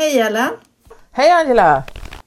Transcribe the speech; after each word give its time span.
Hej 0.00 0.20
Ellen! 0.20 0.50
Hej 1.10 1.30
Angela! 1.30 1.84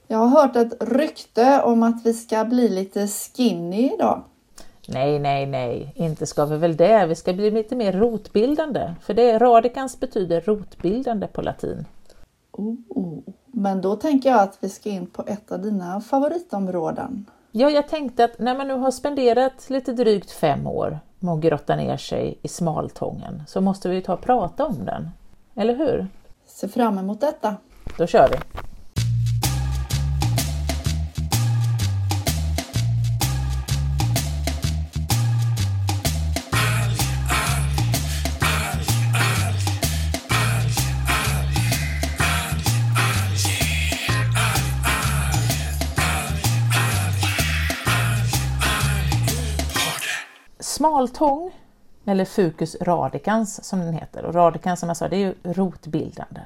Jag 0.07 0.17
har 0.17 0.41
hört 0.41 0.55
ett 0.55 0.73
rykte 0.79 1.62
om 1.62 1.83
att 1.83 2.05
vi 2.05 2.13
ska 2.13 2.46
bli 2.46 2.69
lite 2.69 3.07
skinny 3.07 3.93
idag. 3.93 4.23
Nej, 4.88 5.19
nej, 5.19 5.46
nej, 5.46 5.94
inte 5.96 6.25
ska 6.25 6.46
vi 6.46 6.58
väl 6.58 6.78
det. 6.78 7.06
Vi 7.06 7.16
ska 7.16 7.33
bli 7.33 7.51
lite 7.51 7.75
mer 7.75 7.94
rotbildande, 7.94 8.94
för 9.02 9.14
det 9.14 9.38
radikans 9.39 10.00
betyder 10.00 10.41
rotbildande 10.41 11.28
på 11.28 11.41
latin. 11.41 11.86
Oh, 12.52 13.20
men 13.46 13.82
då 13.82 13.96
tänker 13.96 14.30
jag 14.30 14.40
att 14.40 14.58
vi 14.60 14.70
ska 14.70 14.90
in 14.90 15.08
på 15.08 15.24
ett 15.28 15.52
av 15.52 15.62
dina 15.62 16.02
favoritområden. 16.02 17.26
Ja, 17.52 17.70
jag 17.70 17.88
tänkte 17.88 18.24
att 18.24 18.40
när 18.40 18.58
man 18.58 18.68
nu 18.68 18.74
har 18.74 18.92
spenderat 18.92 19.70
lite 19.70 19.94
drygt 19.94 20.32
fem 20.32 20.68
år 20.68 21.00
med 21.20 21.34
att 21.34 21.42
grotta 21.42 21.76
ner 21.76 21.98
sig 21.98 22.40
i 22.42 22.48
smaltången 22.48 23.44
så 23.48 23.62
måste 23.62 23.90
vi 23.90 23.96
ju 23.96 24.02
ta 24.02 24.14
och 24.14 24.21
prata 24.21 24.66
om 24.66 24.86
den. 24.86 25.10
Eller 25.55 25.76
hur? 25.76 26.08
Se 26.56 26.68
fram 26.68 26.98
emot 26.98 27.22
detta. 27.22 27.56
Då 27.98 28.08
kör 28.08 28.30
vi! 28.30 28.38
Smaltång, 50.59 51.52
eller 52.05 52.25
Fucus 52.25 52.75
radicans 52.81 53.63
som 53.63 53.80
den 53.80 53.93
heter, 53.93 54.25
och 54.25 54.35
radicans 54.35 54.80
som 54.80 54.89
jag 54.89 54.98
sa 54.98 55.07
det 55.07 55.16
är 55.16 55.20
ju 55.20 55.35
rotbildande. 55.44 56.41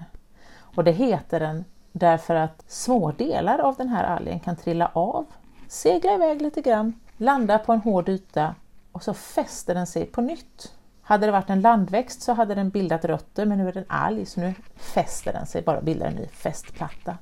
Och 0.60 0.84
det 0.84 0.92
heter 0.92 1.40
den 1.40 1.66
därför 1.92 2.36
att 2.36 2.64
små 2.68 3.12
delar 3.12 3.60
av 3.60 3.76
den 3.76 3.90
här 3.90 4.04
algen 4.04 4.40
kan 4.40 4.56
trilla 4.56 4.92
av, 4.94 5.26
segla 5.68 6.14
iväg 6.14 6.42
lite 6.42 6.62
grann, 6.62 6.94
landa 7.18 7.60
på 7.60 7.74
en 7.74 7.82
hård 7.82 8.10
yta 8.10 8.56
och 8.92 9.04
så 9.04 9.14
fäster 9.14 9.76
den 9.76 9.88
sig 9.88 10.06
på 10.06 10.22
nytt. 10.22 10.74
Hade 11.02 11.26
det 11.26 11.32
varit 11.32 11.50
en 11.50 11.62
landväxt 11.62 12.22
så 12.22 12.34
hade 12.34 12.56
den 12.56 12.70
bildat 12.70 13.06
rötter 13.06 13.46
men 13.46 13.58
nu 13.58 13.68
är 13.68 13.74
det 13.74 13.80
en 13.80 13.86
alg 13.88 14.26
så 14.26 14.40
nu 14.40 14.54
fäster 14.76 15.34
den 15.34 15.46
sig, 15.46 15.62
bara 15.62 15.82
bildar 15.82 16.08
en 16.08 16.16
ny 16.16 16.28
fästplatta. 16.28 17.18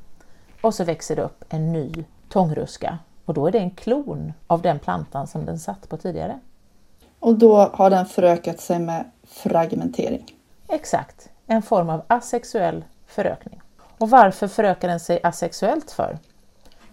Och 0.61 0.73
så 0.73 0.83
växer 0.83 1.15
det 1.15 1.21
upp 1.21 1.43
en 1.49 1.73
ny 1.73 2.05
tångruska 2.29 2.97
och 3.25 3.33
då 3.33 3.47
är 3.47 3.51
det 3.51 3.59
en 3.59 3.71
klon 3.71 4.33
av 4.47 4.61
den 4.61 4.79
plantan 4.79 5.27
som 5.27 5.45
den 5.45 5.59
satt 5.59 5.89
på 5.89 5.97
tidigare. 5.97 6.39
Och 7.25 7.35
då 7.35 7.55
har 7.73 7.89
den 7.89 8.05
förökat 8.05 8.59
sig 8.59 8.79
med 8.79 9.05
fragmentering. 9.23 10.35
Exakt, 10.67 11.29
en 11.47 11.61
form 11.61 11.89
av 11.89 12.01
asexuell 12.07 12.83
förökning. 13.07 13.61
Och 13.97 14.09
varför 14.09 14.47
förökar 14.47 14.87
den 14.87 14.99
sig 14.99 15.19
asexuellt 15.23 15.91
för? 15.91 16.17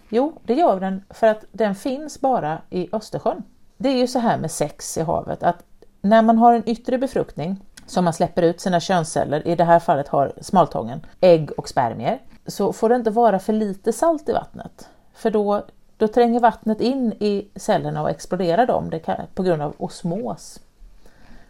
Jo, 0.09 0.33
det 0.43 0.53
gör 0.53 0.79
den 0.79 1.03
för 1.09 1.27
att 1.27 1.45
den 1.51 1.75
finns 1.75 2.21
bara 2.21 2.61
i 2.69 2.89
Östersjön. 2.91 3.43
Det 3.77 3.89
är 3.89 3.97
ju 3.97 4.07
så 4.07 4.19
här 4.19 4.37
med 4.37 4.51
sex 4.51 4.97
i 4.97 5.01
havet 5.01 5.43
att 5.43 5.63
när 6.01 6.21
man 6.21 6.37
har 6.37 6.53
en 6.53 6.69
yttre 6.69 6.97
befruktning 6.97 7.65
som 7.85 8.03
man 8.03 8.13
släpper 8.13 8.41
ut 8.41 8.61
sina 8.61 8.79
könsceller, 8.79 9.47
i 9.47 9.55
det 9.55 9.63
här 9.63 9.79
fallet 9.79 10.07
har 10.07 10.33
smaltången 10.41 11.05
ägg 11.21 11.51
och 11.57 11.69
spermier, 11.69 12.21
så 12.47 12.73
får 12.73 12.89
det 12.89 12.95
inte 12.95 13.11
vara 13.11 13.39
för 13.39 13.53
lite 13.53 13.93
salt 13.93 14.29
i 14.29 14.33
vattnet. 14.33 14.89
För 15.13 15.31
då 15.31 15.65
då 16.03 16.07
tränger 16.07 16.39
vattnet 16.39 16.81
in 16.81 17.13
i 17.19 17.47
cellerna 17.55 18.01
och 18.01 18.09
exploderar 18.09 18.65
dem 18.65 18.99
kan, 19.05 19.15
på 19.33 19.43
grund 19.43 19.61
av 19.61 19.73
osmos. 19.77 20.59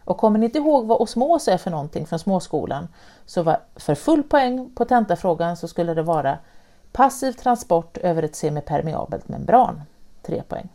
Och 0.04 0.18
kommer 0.18 0.38
ni 0.38 0.46
inte 0.46 0.58
ihåg 0.58 0.86
vad 0.86 1.00
osmos 1.00 1.48
är 1.48 1.56
för 1.56 1.70
någonting 1.70 2.06
från 2.06 2.18
småskolan 2.18 2.88
så 3.26 3.42
var, 3.42 3.60
för 3.76 3.94
full 3.94 4.22
poäng 4.22 4.70
på 4.74 4.84
tentafrågan 4.84 5.56
så 5.56 5.68
skulle 5.68 5.94
det 5.94 6.02
vara 6.02 6.38
passiv 6.92 7.32
transport 7.32 7.96
över 7.96 8.22
ett 8.22 8.36
semipermeabelt 8.36 9.28
membran. 9.28 9.82
Tre 10.22 10.42
poäng. 10.48 10.68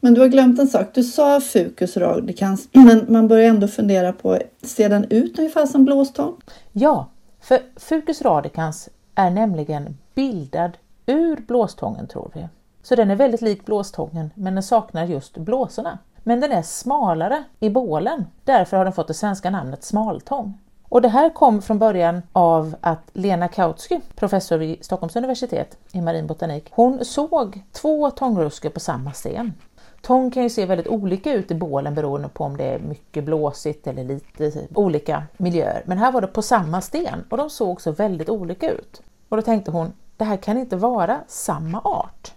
Men 0.00 0.14
du 0.14 0.20
har 0.20 0.28
glömt 0.28 0.58
en 0.58 0.68
sak. 0.68 0.86
Du 0.94 1.02
sa 1.02 1.40
fucus 1.40 1.96
radicans, 1.96 2.68
men 2.72 3.06
man 3.08 3.28
börjar 3.28 3.48
ändå 3.48 3.68
fundera 3.68 4.12
på, 4.12 4.38
ser 4.62 4.88
den 4.88 5.04
ut 5.10 5.38
ungefär 5.38 5.66
som 5.66 5.84
blåstång? 5.84 6.36
Ja, 6.72 7.08
för 7.40 7.58
fucus 7.76 8.22
radicans 8.22 8.88
är 9.14 9.30
nämligen 9.30 9.98
bildad 10.14 10.70
ur 11.06 11.36
blåstången 11.36 12.06
tror 12.06 12.30
vi. 12.34 12.48
Så 12.84 12.94
den 12.94 13.10
är 13.10 13.16
väldigt 13.16 13.42
lik 13.42 13.66
blåstången 13.66 14.30
men 14.34 14.54
den 14.54 14.62
saknar 14.62 15.04
just 15.04 15.36
blåsorna. 15.36 15.98
Men 16.22 16.40
den 16.40 16.52
är 16.52 16.62
smalare 16.62 17.44
i 17.60 17.70
bålen, 17.70 18.26
därför 18.44 18.76
har 18.76 18.84
den 18.84 18.92
fått 18.92 19.08
det 19.08 19.14
svenska 19.14 19.50
namnet 19.50 19.84
smaltång. 19.84 20.58
Och 20.88 21.02
det 21.02 21.08
här 21.08 21.30
kom 21.30 21.62
från 21.62 21.78
början 21.78 22.22
av 22.32 22.76
att 22.80 23.10
Lena 23.12 23.48
Kautsky, 23.48 24.00
professor 24.14 24.58
vid 24.58 24.84
Stockholms 24.84 25.16
universitet 25.16 25.78
i 25.92 26.00
marin 26.00 26.26
botanik, 26.26 26.68
hon 26.70 27.04
såg 27.04 27.64
två 27.72 28.10
tångruskor 28.10 28.70
på 28.70 28.80
samma 28.80 29.12
sten. 29.12 29.52
Tång 30.02 30.30
kan 30.30 30.42
ju 30.42 30.50
se 30.50 30.66
väldigt 30.66 30.88
olika 30.88 31.32
ut 31.32 31.50
i 31.50 31.54
bålen 31.54 31.94
beroende 31.94 32.28
på 32.28 32.44
om 32.44 32.56
det 32.56 32.64
är 32.64 32.78
mycket 32.78 33.24
blåsigt 33.24 33.86
eller 33.86 34.04
lite 34.04 34.66
olika 34.74 35.22
miljöer. 35.36 35.82
Men 35.86 35.98
här 35.98 36.12
var 36.12 36.20
det 36.20 36.26
på 36.26 36.42
samma 36.42 36.80
sten 36.80 37.24
och 37.30 37.36
de 37.36 37.50
såg 37.50 37.80
så 37.80 37.92
väldigt 37.92 38.28
olika 38.28 38.70
ut. 38.70 39.02
Och 39.28 39.36
då 39.36 39.42
tänkte 39.42 39.70
hon, 39.70 39.92
det 40.16 40.24
här 40.24 40.36
kan 40.36 40.58
inte 40.58 40.76
vara 40.76 41.20
samma 41.26 41.80
art 41.80 42.34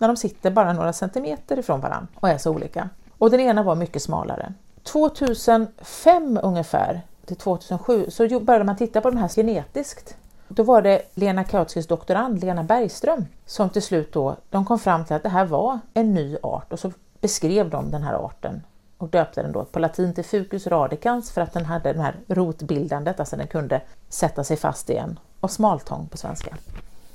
när 0.00 0.08
de 0.08 0.16
sitter 0.16 0.50
bara 0.50 0.72
några 0.72 0.92
centimeter 0.92 1.58
ifrån 1.58 1.80
varandra 1.80 2.08
och 2.14 2.28
är 2.28 2.38
så 2.38 2.50
olika. 2.50 2.88
Och 3.18 3.30
den 3.30 3.40
ena 3.40 3.62
var 3.62 3.74
mycket 3.74 4.02
smalare. 4.02 4.52
2005 4.82 6.40
ungefär 6.42 7.00
till 7.26 7.36
2007 7.36 8.06
så 8.10 8.40
började 8.40 8.64
man 8.64 8.76
titta 8.76 9.00
på 9.00 9.10
de 9.10 9.16
här 9.16 9.28
genetiskt. 9.28 10.16
Då 10.48 10.62
var 10.62 10.82
det 10.82 11.02
Lena 11.14 11.44
Kautskys 11.44 11.86
doktorand 11.86 12.40
Lena 12.40 12.64
Bergström 12.64 13.26
som 13.46 13.70
till 13.70 13.82
slut 13.82 14.12
då, 14.12 14.36
de 14.50 14.64
kom 14.64 14.78
fram 14.78 15.04
till 15.04 15.16
att 15.16 15.22
det 15.22 15.28
här 15.28 15.44
var 15.44 15.78
en 15.94 16.14
ny 16.14 16.36
art 16.42 16.72
och 16.72 16.78
så 16.78 16.92
beskrev 17.20 17.70
de 17.70 17.90
den 17.90 18.02
här 18.02 18.14
arten 18.14 18.62
och 18.98 19.08
döpte 19.08 19.42
den 19.42 19.52
då 19.52 19.64
på 19.64 19.78
latin 19.78 20.14
till 20.14 20.24
Fucus 20.24 20.66
radicans 20.66 21.30
för 21.30 21.40
att 21.40 21.52
den 21.52 21.64
hade 21.64 21.92
det 21.92 22.02
här 22.02 22.14
rotbildandet, 22.26 23.20
alltså 23.20 23.36
den 23.36 23.46
kunde 23.46 23.80
sätta 24.08 24.44
sig 24.44 24.56
fast 24.56 24.90
igen 24.90 25.18
och 25.40 25.50
smaltång 25.50 26.08
på 26.08 26.16
svenska. 26.16 26.56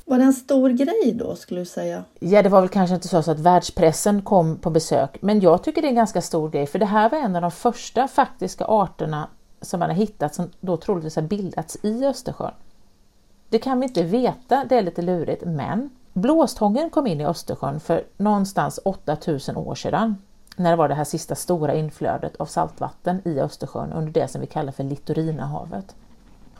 Var 0.07 0.17
det 0.17 0.23
en 0.23 0.33
stor 0.33 0.69
grej 0.69 1.13
då 1.13 1.35
skulle 1.35 1.61
du 1.61 1.65
säga? 1.65 2.03
Ja, 2.19 2.41
det 2.43 2.49
var 2.49 2.61
väl 2.61 2.69
kanske 2.69 2.95
inte 2.95 3.07
så, 3.07 3.17
att 3.17 3.39
världspressen 3.39 4.21
kom 4.21 4.57
på 4.57 4.69
besök, 4.69 5.17
men 5.21 5.39
jag 5.39 5.63
tycker 5.63 5.81
det 5.81 5.87
är 5.87 5.89
en 5.89 5.95
ganska 5.95 6.21
stor 6.21 6.49
grej 6.49 6.65
för 6.65 6.79
det 6.79 6.85
här 6.85 7.09
var 7.09 7.17
en 7.17 7.35
av 7.35 7.41
de 7.41 7.51
första 7.51 8.07
faktiska 8.07 8.65
arterna 8.65 9.27
som 9.61 9.79
man 9.79 9.89
har 9.89 9.97
hittat 9.97 10.35
som 10.35 10.49
då 10.59 10.77
troligtvis 10.77 11.15
har 11.15 11.23
bildats 11.23 11.77
i 11.83 12.05
Östersjön. 12.05 12.51
Det 13.49 13.59
kan 13.59 13.79
vi 13.79 13.85
inte 13.85 14.03
veta, 14.03 14.65
det 14.69 14.77
är 14.77 14.81
lite 14.81 15.01
lurigt, 15.01 15.43
men 15.45 15.89
blåstången 16.13 16.89
kom 16.89 17.07
in 17.07 17.21
i 17.21 17.25
Östersjön 17.25 17.79
för 17.79 18.03
någonstans 18.17 18.79
8000 18.83 19.57
år 19.57 19.75
sedan 19.75 20.15
när 20.55 20.69
det 20.69 20.75
var 20.75 20.87
det 20.87 20.95
här 20.95 21.03
sista 21.03 21.35
stora 21.35 21.73
inflödet 21.73 22.35
av 22.35 22.45
saltvatten 22.45 23.21
i 23.25 23.39
Östersjön 23.39 23.93
under 23.93 24.11
det 24.11 24.27
som 24.27 24.41
vi 24.41 24.47
kallar 24.47 24.71
för 24.71 24.83
Littorinahavet. 24.83 25.95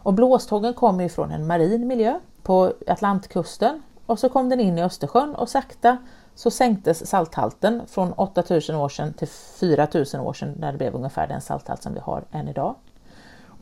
Och 0.05 0.13
blåstågen 0.13 0.73
kommer 0.73 1.03
ifrån 1.03 1.31
en 1.31 1.47
marin 1.47 1.88
miljö 1.88 2.19
på 2.43 2.73
Atlantkusten 2.88 3.83
och 4.05 4.19
så 4.19 4.29
kom 4.29 4.49
den 4.49 4.59
in 4.59 4.77
i 4.77 4.83
Östersjön 4.83 5.35
och 5.35 5.49
sakta 5.49 5.97
så 6.35 6.51
sänktes 6.51 7.09
salthalten 7.09 7.81
från 7.88 8.13
8000 8.13 8.75
år 8.75 8.89
sedan 8.89 9.13
till 9.13 9.27
4000 9.27 10.21
år 10.21 10.33
sedan 10.33 10.55
när 10.57 10.71
det 10.71 10.77
blev 10.77 10.95
ungefär 10.95 11.27
den 11.27 11.41
salthalt 11.41 11.83
som 11.83 11.93
vi 11.93 11.99
har 11.99 12.23
än 12.31 12.47
idag. 12.47 12.75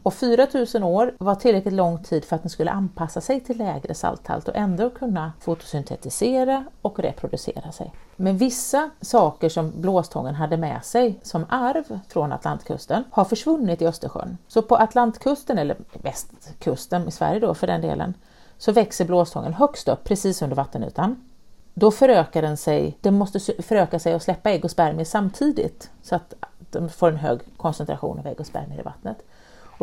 Och 0.03 0.13
4000 0.13 0.83
år 0.83 1.15
var 1.19 1.35
tillräckligt 1.35 1.73
lång 1.73 2.03
tid 2.03 2.25
för 2.25 2.35
att 2.35 2.43
den 2.43 2.49
skulle 2.49 2.71
anpassa 2.71 3.21
sig 3.21 3.39
till 3.39 3.57
lägre 3.57 3.93
salthalt 3.93 4.47
och 4.47 4.55
ändå 4.55 4.89
kunna 4.89 5.33
fotosyntetisera 5.39 6.65
och 6.81 6.99
reproducera 6.99 7.71
sig. 7.71 7.93
Men 8.15 8.37
vissa 8.37 8.89
saker 9.01 9.49
som 9.49 9.81
blåstången 9.81 10.35
hade 10.35 10.57
med 10.57 10.85
sig 10.85 11.19
som 11.23 11.45
arv 11.49 11.99
från 12.09 12.31
Atlantkusten 12.31 13.03
har 13.11 13.25
försvunnit 13.25 13.81
i 13.81 13.87
Östersjön. 13.87 14.37
Så 14.47 14.61
på 14.61 14.75
Atlantkusten, 14.75 15.57
eller 15.57 15.77
västkusten 15.93 17.07
i 17.07 17.11
Sverige 17.11 17.39
då 17.39 17.53
för 17.53 17.67
den 17.67 17.81
delen, 17.81 18.13
så 18.57 18.71
växer 18.71 19.05
blåstången 19.05 19.53
högst 19.53 19.87
upp 19.87 20.03
precis 20.03 20.41
under 20.41 20.55
vattenytan. 20.55 21.29
Då 21.73 21.91
förökar 21.91 22.41
den 22.41 22.57
sig, 22.57 22.97
den 23.01 23.13
måste 23.13 23.39
föröka 23.63 23.99
sig 23.99 24.15
och 24.15 24.21
släppa 24.21 24.51
ägg 24.51 24.65
och 24.65 24.71
spermier 24.71 25.05
samtidigt 25.05 25.89
så 26.01 26.15
att 26.15 26.33
de 26.71 26.89
får 26.89 27.07
en 27.07 27.17
hög 27.17 27.39
koncentration 27.57 28.19
av 28.19 28.27
ägg 28.27 28.39
och 28.39 28.45
spermier 28.45 28.79
i 28.79 28.83
vattnet. 28.83 29.17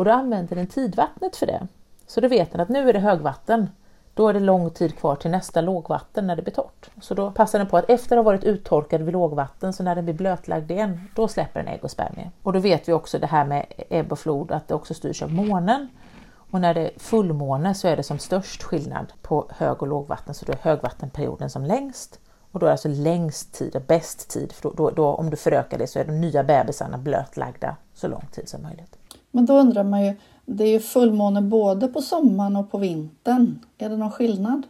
Och 0.01 0.05
då 0.05 0.11
använder 0.11 0.55
den 0.55 0.67
tidvattnet 0.67 1.35
för 1.35 1.45
det. 1.45 1.67
Så 2.07 2.21
då 2.21 2.27
vet 2.27 2.51
den 2.51 2.61
att 2.61 2.69
nu 2.69 2.89
är 2.89 2.93
det 2.93 2.99
högvatten, 2.99 3.69
då 4.13 4.27
är 4.27 4.33
det 4.33 4.39
lång 4.39 4.69
tid 4.69 4.97
kvar 4.97 5.15
till 5.15 5.31
nästa 5.31 5.61
lågvatten 5.61 6.27
när 6.27 6.35
det 6.35 6.41
blir 6.41 6.53
torrt. 6.53 6.89
Så 7.01 7.13
då 7.13 7.31
passar 7.31 7.59
den 7.59 7.67
på 7.67 7.77
att 7.77 7.89
efter 7.89 8.17
att 8.17 8.19
ha 8.19 8.31
varit 8.31 8.43
uttorkad 8.43 9.01
vid 9.01 9.13
lågvatten, 9.13 9.73
så 9.73 9.83
när 9.83 9.95
den 9.95 10.05
blir 10.05 10.13
blötlagd 10.13 10.71
igen, 10.71 11.07
då 11.15 11.27
släpper 11.27 11.59
den 11.59 11.73
ägg 11.73 11.83
och 11.83 11.91
spermier. 11.91 12.31
Och 12.43 12.53
då 12.53 12.59
vet 12.59 12.89
vi 12.89 12.93
också 12.93 13.19
det 13.19 13.27
här 13.27 13.45
med 13.45 13.65
ebb 13.89 14.11
och 14.11 14.19
flod, 14.19 14.51
att 14.51 14.67
det 14.67 14.73
också 14.73 14.93
styrs 14.93 15.21
av 15.21 15.31
månen. 15.31 15.87
Och 16.33 16.61
när 16.61 16.73
det 16.73 16.81
är 16.81 16.99
fullmåne 16.99 17.75
så 17.75 17.87
är 17.87 17.97
det 17.97 18.03
som 18.03 18.19
störst 18.19 18.63
skillnad 18.63 19.13
på 19.21 19.47
hög 19.49 19.81
och 19.81 19.87
lågvatten, 19.87 20.33
så 20.33 20.45
då 20.45 20.51
är 20.51 20.57
högvattenperioden 20.61 21.49
som 21.49 21.65
längst. 21.65 22.19
Och 22.51 22.59
då 22.59 22.65
är 22.65 22.67
det 22.67 22.73
alltså 22.73 22.89
längst 22.89 23.53
tid 23.53 23.75
och 23.75 23.81
bäst 23.81 24.29
tid, 24.29 24.51
för 24.51 24.63
då, 24.63 24.73
då, 24.75 24.89
då, 24.89 25.07
om 25.07 25.29
du 25.29 25.37
förökar 25.37 25.77
det 25.77 25.87
så 25.87 25.99
är 25.99 26.05
de 26.05 26.21
nya 26.21 26.43
bebisarna 26.43 26.97
blötlagda 26.97 27.75
så 27.93 28.07
lång 28.07 28.25
tid 28.31 28.49
som 28.49 28.61
möjligt. 28.61 28.97
Men 29.31 29.45
då 29.45 29.53
undrar 29.53 29.83
man 29.83 30.05
ju, 30.05 30.15
Det 30.45 30.63
är 30.63 30.69
ju 30.69 30.79
fullmåne 30.79 31.41
både 31.41 31.87
på 31.87 32.01
sommaren 32.01 32.55
och 32.55 32.71
på 32.71 32.77
vintern. 32.77 33.59
Är 33.77 33.89
det 33.89 33.97
någon 33.97 34.11
skillnad? 34.11 34.67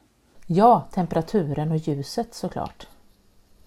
Ja, 0.47 0.87
temperaturen 0.91 1.71
och 1.71 1.77
ljuset 1.77 2.33
såklart. 2.33 2.87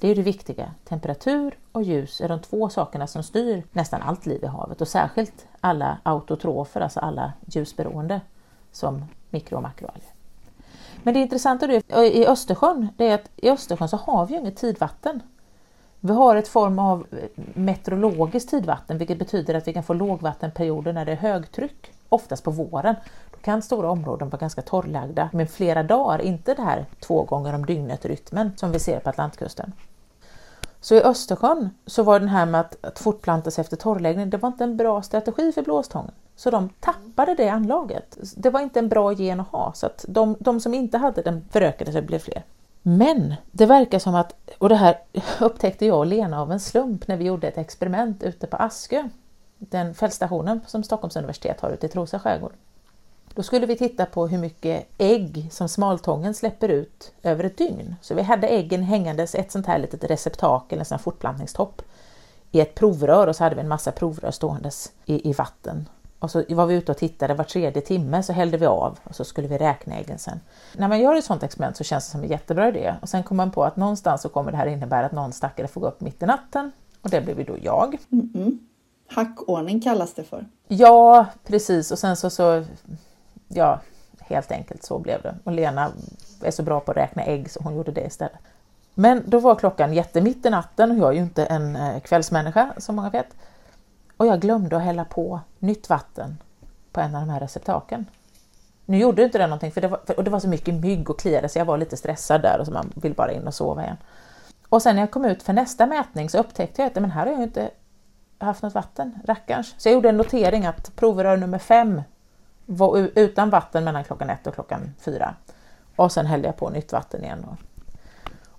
Det 0.00 0.08
är 0.08 0.14
det 0.14 0.22
viktiga. 0.22 0.70
Temperatur 0.84 1.58
och 1.72 1.82
ljus 1.82 2.20
är 2.20 2.28
de 2.28 2.40
två 2.40 2.68
sakerna 2.68 3.06
som 3.06 3.22
styr 3.22 3.62
nästan 3.72 4.02
allt 4.02 4.26
liv 4.26 4.44
i 4.44 4.46
havet 4.46 4.80
och 4.80 4.88
särskilt 4.88 5.46
alla 5.60 5.98
autotrofer, 6.02 6.80
alltså 6.80 7.00
alla 7.00 7.32
ljusberoende 7.46 8.20
som 8.72 9.04
mikro 9.30 9.56
och 9.56 9.62
makroalger. 9.62 10.08
Men 11.02 11.14
det 11.14 11.20
intressanta 11.20 11.66
i 12.04 12.26
Östersjön 12.26 12.88
det 12.96 13.08
är 13.08 13.14
att 13.14 13.30
i 13.36 13.50
Östersjön 13.50 13.88
så 13.88 13.96
har 13.96 14.26
vi 14.26 14.34
ju 14.34 14.40
inget 14.40 14.56
tidvatten. 14.56 15.22
Vi 16.06 16.12
har 16.12 16.36
ett 16.36 16.48
form 16.48 16.78
av 16.78 17.06
eh, 17.10 17.18
meteorologiskt 17.54 18.50
tidvatten 18.50 18.98
vilket 18.98 19.18
betyder 19.18 19.54
att 19.54 19.68
vi 19.68 19.72
kan 19.72 19.82
få 19.82 19.94
lågvattenperioder 19.94 20.92
när 20.92 21.04
det 21.04 21.12
är 21.12 21.16
högtryck, 21.16 21.92
oftast 22.08 22.44
på 22.44 22.50
våren. 22.50 22.94
Då 23.30 23.38
kan 23.42 23.62
stora 23.62 23.90
områden 23.90 24.28
vara 24.28 24.40
ganska 24.40 24.62
torrlagda 24.62 25.30
med 25.32 25.50
flera 25.50 25.82
dagar, 25.82 26.22
inte 26.22 26.54
det 26.54 26.62
här 26.62 26.86
två 27.00 27.22
gånger 27.22 27.54
om 27.54 27.66
dygnet 27.66 28.04
rytmen 28.04 28.52
som 28.56 28.72
vi 28.72 28.78
ser 28.78 29.00
på 29.00 29.10
Atlantkusten. 29.10 29.72
Så 30.80 30.94
i 30.94 31.02
Östersjön 31.02 31.70
så 31.86 32.02
var 32.02 32.20
den 32.20 32.28
här 32.28 32.46
med 32.46 32.60
att, 32.60 32.84
att 32.84 32.98
fortplanta 32.98 33.50
sig 33.50 33.62
efter 33.62 33.76
torrläggning, 33.76 34.30
det 34.30 34.36
var 34.36 34.48
inte 34.48 34.64
en 34.64 34.76
bra 34.76 35.02
strategi 35.02 35.52
för 35.52 35.62
blåstången. 35.62 36.12
Så 36.36 36.50
de 36.50 36.68
tappade 36.80 37.34
det 37.34 37.48
anlaget. 37.48 38.18
Det 38.36 38.50
var 38.50 38.60
inte 38.60 38.78
en 38.78 38.88
bra 38.88 39.12
gen 39.12 39.40
att 39.40 39.48
ha, 39.48 39.72
så 39.74 39.86
att 39.86 40.04
de, 40.08 40.36
de 40.40 40.60
som 40.60 40.74
inte 40.74 40.98
hade 40.98 41.22
den 41.22 41.44
förökade 41.50 41.92
sig 41.92 42.00
och 42.00 42.06
blev 42.06 42.18
fler. 42.18 42.42
Men 42.86 43.34
det 43.52 43.66
verkar 43.66 43.98
som 43.98 44.14
att, 44.14 44.34
och 44.58 44.68
det 44.68 44.74
här 44.74 44.98
upptäckte 45.40 45.86
jag 45.86 45.98
och 45.98 46.06
Lena 46.06 46.40
av 46.40 46.52
en 46.52 46.60
slump 46.60 47.08
när 47.08 47.16
vi 47.16 47.24
gjorde 47.24 47.48
ett 47.48 47.58
experiment 47.58 48.22
ute 48.22 48.46
på 48.46 48.56
Askö, 48.56 49.08
den 49.58 49.94
fältstationen 49.94 50.60
som 50.66 50.82
Stockholms 50.82 51.16
universitet 51.16 51.60
har 51.60 51.70
ute 51.70 51.86
i 51.86 51.88
Trosa 51.88 52.18
skärgård. 52.18 52.52
Då 53.34 53.42
skulle 53.42 53.66
vi 53.66 53.76
titta 53.76 54.06
på 54.06 54.26
hur 54.26 54.38
mycket 54.38 54.86
ägg 54.98 55.48
som 55.50 55.68
smaltången 55.68 56.34
släpper 56.34 56.68
ut 56.68 57.12
över 57.22 57.44
ett 57.44 57.58
dygn. 57.58 57.96
Så 58.00 58.14
vi 58.14 58.22
hade 58.22 58.48
äggen 58.48 58.82
hängandes 58.82 59.34
ett 59.34 59.52
sånt 59.52 59.66
här 59.66 59.78
litet 59.78 60.04
receptakel, 60.04 60.78
en 60.78 60.84
sån 60.84 60.96
här 60.96 61.02
fortplantningstopp, 61.02 61.82
i 62.50 62.60
ett 62.60 62.74
provrör 62.74 63.26
och 63.26 63.36
så 63.36 63.44
hade 63.44 63.54
vi 63.54 63.60
en 63.60 63.68
massa 63.68 63.92
provrör 63.92 64.30
ståendes 64.30 64.92
i, 65.04 65.30
i 65.30 65.32
vatten. 65.32 65.88
Och 66.24 66.30
så 66.30 66.44
var 66.48 66.66
vi 66.66 66.74
ute 66.74 66.92
och 66.92 66.98
tittade 66.98 67.34
var 67.34 67.44
tredje 67.44 67.82
timme 67.82 68.22
så 68.22 68.32
hällde 68.32 68.56
vi 68.56 68.66
av 68.66 68.98
och 69.04 69.14
så 69.14 69.24
skulle 69.24 69.48
vi 69.48 69.58
räkna 69.58 69.96
äggen 69.96 70.18
sen. 70.18 70.40
När 70.76 70.88
man 70.88 71.00
gör 71.00 71.14
ett 71.14 71.24
sånt 71.24 71.42
experiment 71.42 71.76
så 71.76 71.84
känns 71.84 72.06
det 72.06 72.10
som 72.10 72.22
en 72.22 72.28
jättebra 72.28 72.68
idé 72.68 72.94
och 73.02 73.08
sen 73.08 73.22
kom 73.22 73.36
man 73.36 73.50
på 73.50 73.64
att 73.64 73.76
någonstans 73.76 74.22
så 74.22 74.28
kommer 74.28 74.50
det 74.50 74.56
här 74.56 74.66
innebära 74.66 75.06
att 75.06 75.12
någon 75.12 75.32
stackare 75.32 75.68
får 75.68 75.80
gå 75.80 75.88
upp 75.88 76.00
mitt 76.00 76.22
i 76.22 76.26
natten 76.26 76.72
och 77.00 77.10
det 77.10 77.20
blev 77.20 77.38
ju 77.38 77.44
då 77.44 77.56
jag. 77.62 77.98
Mm 78.12 78.32
-mm. 78.34 78.58
Hackordning 79.06 79.80
kallas 79.80 80.14
det 80.14 80.24
för. 80.24 80.46
Ja, 80.68 81.26
precis 81.46 81.90
och 81.90 81.98
sen 81.98 82.16
så, 82.16 82.30
så 82.30 82.64
ja, 83.48 83.80
helt 84.20 84.52
enkelt 84.52 84.82
så 84.82 84.98
blev 84.98 85.22
det. 85.22 85.34
Och 85.44 85.52
Lena 85.52 85.92
är 86.42 86.50
så 86.50 86.62
bra 86.62 86.80
på 86.80 86.90
att 86.90 86.96
räkna 86.96 87.22
ägg 87.22 87.50
så 87.50 87.62
hon 87.62 87.76
gjorde 87.76 87.92
det 87.92 88.06
istället. 88.06 88.38
Men 88.94 89.22
då 89.26 89.38
var 89.38 89.54
klockan 89.54 89.94
jättemitt 89.94 90.46
i 90.46 90.50
natten 90.50 90.90
och 90.90 90.96
jag 90.96 91.08
är 91.08 91.12
ju 91.12 91.22
inte 91.22 91.44
en 91.44 91.76
eh, 91.76 92.00
kvällsmänniska 92.00 92.74
som 92.78 92.96
många 92.96 93.10
vet. 93.10 93.28
Och 94.16 94.26
jag 94.26 94.40
glömde 94.40 94.76
att 94.76 94.82
hälla 94.82 95.04
på 95.04 95.40
nytt 95.58 95.88
vatten 95.88 96.38
på 96.92 97.00
en 97.00 97.14
av 97.14 97.20
de 97.20 97.30
här 97.30 97.40
receptaken. 97.40 98.06
Nu 98.84 98.98
gjorde 98.98 99.24
inte 99.24 99.38
det 99.38 99.46
någonting 99.46 99.72
för 99.72 99.80
det, 99.80 99.88
var, 99.88 100.00
för, 100.06 100.16
och 100.16 100.24
det 100.24 100.30
var 100.30 100.40
så 100.40 100.48
mycket 100.48 100.74
mygg 100.74 101.10
och 101.10 101.20
kliade 101.20 101.48
så 101.48 101.58
jag 101.58 101.64
var 101.64 101.78
lite 101.78 101.96
stressad 101.96 102.42
där 102.42 102.60
och 102.60 102.66
så 102.66 102.72
man 102.72 102.92
vill 102.94 103.14
bara 103.14 103.32
in 103.32 103.46
och 103.46 103.54
sova 103.54 103.82
igen. 103.82 103.96
Och 104.68 104.82
sen 104.82 104.96
när 104.96 105.02
jag 105.02 105.10
kom 105.10 105.24
ut 105.24 105.42
för 105.42 105.52
nästa 105.52 105.86
mätning 105.86 106.30
så 106.30 106.38
upptäckte 106.38 106.82
jag 106.82 106.86
att 106.86 106.94
men 106.94 107.10
här 107.10 107.20
har 107.20 107.32
jag 107.32 107.38
ju 107.38 107.44
inte 107.44 107.70
haft 108.38 108.62
något 108.62 108.74
vatten, 108.74 109.18
rackarns. 109.24 109.74
Så 109.78 109.88
jag 109.88 109.94
gjorde 109.94 110.08
en 110.08 110.16
notering 110.16 110.66
att 110.66 110.96
provrör 110.96 111.36
nummer 111.36 111.58
fem 111.58 112.02
var 112.66 113.10
utan 113.14 113.50
vatten 113.50 113.84
mellan 113.84 114.04
klockan 114.04 114.30
ett 114.30 114.46
och 114.46 114.54
klockan 114.54 114.94
fyra. 114.98 115.34
Och 115.96 116.12
sen 116.12 116.26
hällde 116.26 116.48
jag 116.48 116.56
på 116.56 116.70
nytt 116.70 116.92
vatten 116.92 117.24
igen. 117.24 117.44
Och, 117.44 117.56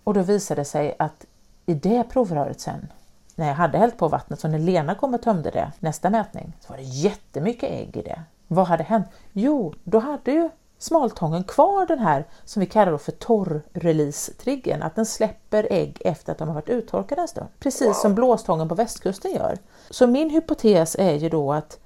Och 0.04 0.14
då 0.14 0.22
visade 0.22 0.62
det 0.62 0.66
sig 0.66 0.96
att 1.00 1.26
i 1.66 1.74
det 1.74 2.04
provröret 2.04 2.60
sen, 2.60 2.88
när 3.36 3.48
jag 3.48 3.56
hade 3.56 3.78
hällt 3.78 3.98
på 3.98 4.08
vattnet, 4.08 4.40
så 4.40 4.48
när 4.48 4.60
Lena 4.60 4.96
kom 4.96 5.14
och 5.14 5.22
tömde 5.22 5.52
det 5.52 5.72
nästa 5.80 6.10
mätning, 6.10 6.54
så 6.60 6.74
var 6.74 6.78
det 6.78 6.84
jättemycket 6.84 7.72
ägg 7.72 7.98
i 7.98 8.02
det. 8.02 8.22
Vad 8.48 8.68
hade 8.68 8.84
hänt? 8.84 9.08
Jo, 9.32 9.74
då 9.84 10.00
hade 10.00 10.32
ju 10.32 10.50
smaltången 10.78 11.44
kvar 11.44 11.86
den 11.86 12.00
här 12.00 12.26
som 12.44 12.60
vi 12.60 12.66
kallar 12.66 12.98
för 12.98 13.12
torr-release-triggern, 13.12 14.82
att 14.82 14.96
den 14.96 15.06
släpper 15.06 15.68
ägg 15.72 16.02
efter 16.06 16.32
att 16.32 16.38
de 16.38 16.48
har 16.48 16.56
varit 16.56 16.70
uttorkade 16.70 17.22
en 17.22 17.28
stund. 17.28 17.48
Precis 17.60 18.02
som 18.02 18.16
blåstången 18.16 18.70
på 18.70 18.76
västkusten 18.76 19.32
gör. 19.32 19.58
Så 19.90 20.08
min 20.08 20.30
hypotes 20.30 20.96
är 21.00 21.14
ju 21.14 21.30
då 21.30 21.54
att 21.54 21.80